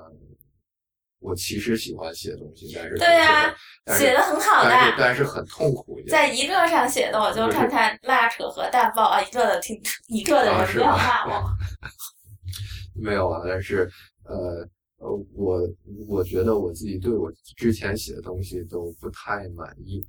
[1.20, 3.56] 我其实喜欢写东西，但是对呀，
[3.98, 5.98] 写的很好的，但是但是很痛苦。
[6.10, 11.50] 在一个上写的，我就看看拉扯和淡爆啊，一个的挺一个的人不要骂我。
[13.02, 13.90] 没有啊，但是
[14.26, 14.68] 呃。
[15.04, 15.70] 呃，我
[16.08, 20.02] 我觉得我自己对我之前写的东西都不太满意，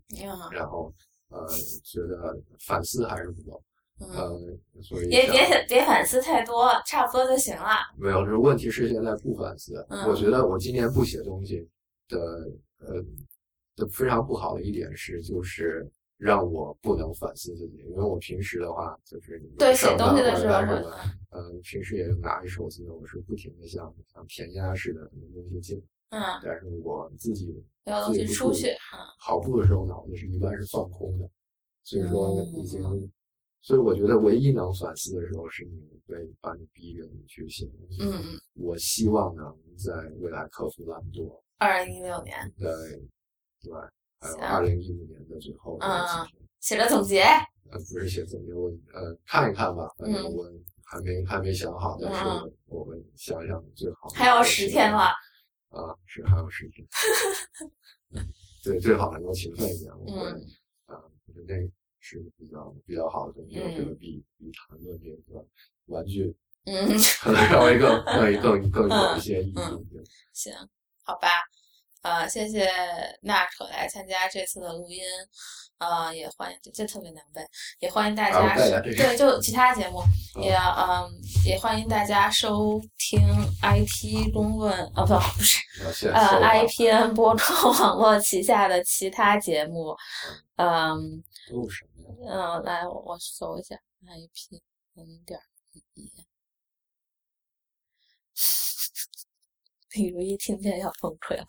[0.52, 0.94] 然后
[1.30, 1.46] 呃，
[1.82, 3.62] 觉得反思还是不够，
[3.98, 4.38] 呃，
[4.82, 7.78] 所以别别别反思太多，差不多就行了。
[7.98, 9.84] 没有，是问题是现在不反思。
[10.08, 11.68] 我觉得我今年不写东西
[12.08, 12.18] 的
[12.78, 13.04] 呃
[13.76, 15.90] 的非常不好的一点是，就是。
[16.16, 20.54] 让我不能反思自己，因为我平时的话就是对写东西的时候，
[21.30, 28.68] 嗯，平时也拿着手机，我是不停的像像填鸭似的东西进，嗯，但是我自己要东西出去，
[29.20, 31.28] 跑步的时候脑子是一般是放空的，
[31.82, 33.12] 所以说已经，
[33.60, 41.40] 所以我觉得唯一能反思的时候是你被把你逼着你去写东西，嗯嗯，我希望能在未来克服懒惰。
[41.58, 42.70] 二零一六年，对，
[43.60, 43.72] 对。
[44.40, 47.22] 二零一五年的最后几天，写了总结。
[47.70, 49.88] 呃，不是写总结，我呃看一看吧。
[49.98, 50.50] 反正我
[50.84, 54.08] 还没还没想好，但是我们想想最好。
[54.14, 55.10] 还有十天了。
[55.70, 56.86] 啊，是还有十天。
[58.62, 59.90] 对，最好能够勤奋一点。
[59.98, 60.28] 我会
[60.86, 61.00] 啊，
[61.46, 61.54] 那
[61.98, 65.44] 是比较比较好的，我觉得这个比比谈论这个
[65.86, 66.86] 玩具，嗯，
[67.20, 68.04] 可能稍微更
[68.40, 69.54] 更更更有一些意义。
[70.32, 70.52] 行，
[71.02, 71.28] 好吧。
[72.04, 72.70] 呃，谢谢
[73.22, 75.02] 娜可来参加这次的录音，
[75.78, 77.40] 呃，也欢迎，这特别难背，
[77.78, 80.02] 也欢迎大家，对，就其他节目
[80.38, 81.10] 也，嗯，
[81.46, 83.18] 也欢迎大家收听
[83.62, 85.14] IT 公论，啊，不，
[85.82, 89.96] 不是，呃，IPN 播客网络旗下的其他节目，
[90.56, 91.24] 嗯，
[92.28, 95.40] 嗯，来，我搜一下 IPN 点
[95.94, 96.10] 一。
[99.94, 101.46] 李如一听见要崩溃了。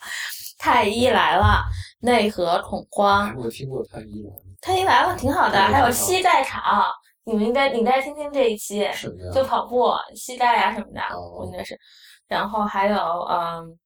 [0.57, 1.63] 太医来了，
[1.99, 3.35] 内核恐慌。
[3.37, 4.41] 我听过太医来了。
[4.61, 6.85] 太医来了挺好的，还有膝盖场，
[7.23, 8.89] 你们应该，你应该听听这一期，
[9.33, 11.79] 就跑步膝盖呀什么的，我应该是。
[12.27, 12.97] 然后还有
[13.29, 13.77] 嗯，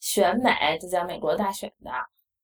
[0.00, 1.90] 选美，就讲美国大选的，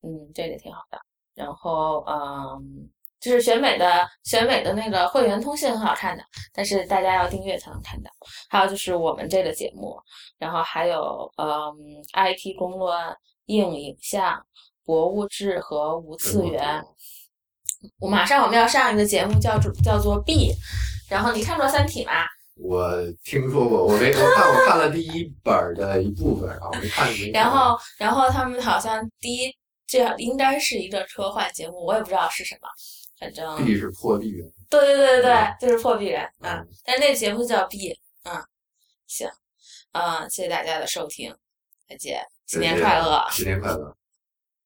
[0.01, 0.99] 嗯，这个挺好的。
[1.35, 2.89] 然后嗯。
[3.21, 8.09] 就是选美的选美的那个会员通信很好看的，但是大家要订阅才能看到。
[8.49, 9.95] 还有就是我们这个节目，
[10.39, 11.45] 然后还有嗯
[12.13, 12.97] ，IT 公论、
[13.51, 14.45] 硬影像、
[14.85, 16.83] 博物志和无次元。
[17.99, 20.53] 我马上我们要上一个节目叫做叫做 B，
[21.09, 22.13] 然后你看过《三体》吗？
[22.55, 22.93] 我
[23.23, 27.11] 听说过，我没我看我看了第一本的一部分，然后没看。
[27.33, 29.55] 然后然后他们好像第一
[29.87, 32.67] 这应该是一个科幻节目，我也不知道是什么。
[33.19, 36.63] 反正 B 是破壁人，对对对对对，就是破壁人啊。
[36.83, 38.43] 但那个节目叫 B，嗯，
[39.07, 39.29] 行，
[39.91, 41.35] 啊，谢谢大家的收听，
[41.91, 43.93] 再见，新年快乐，新年快乐。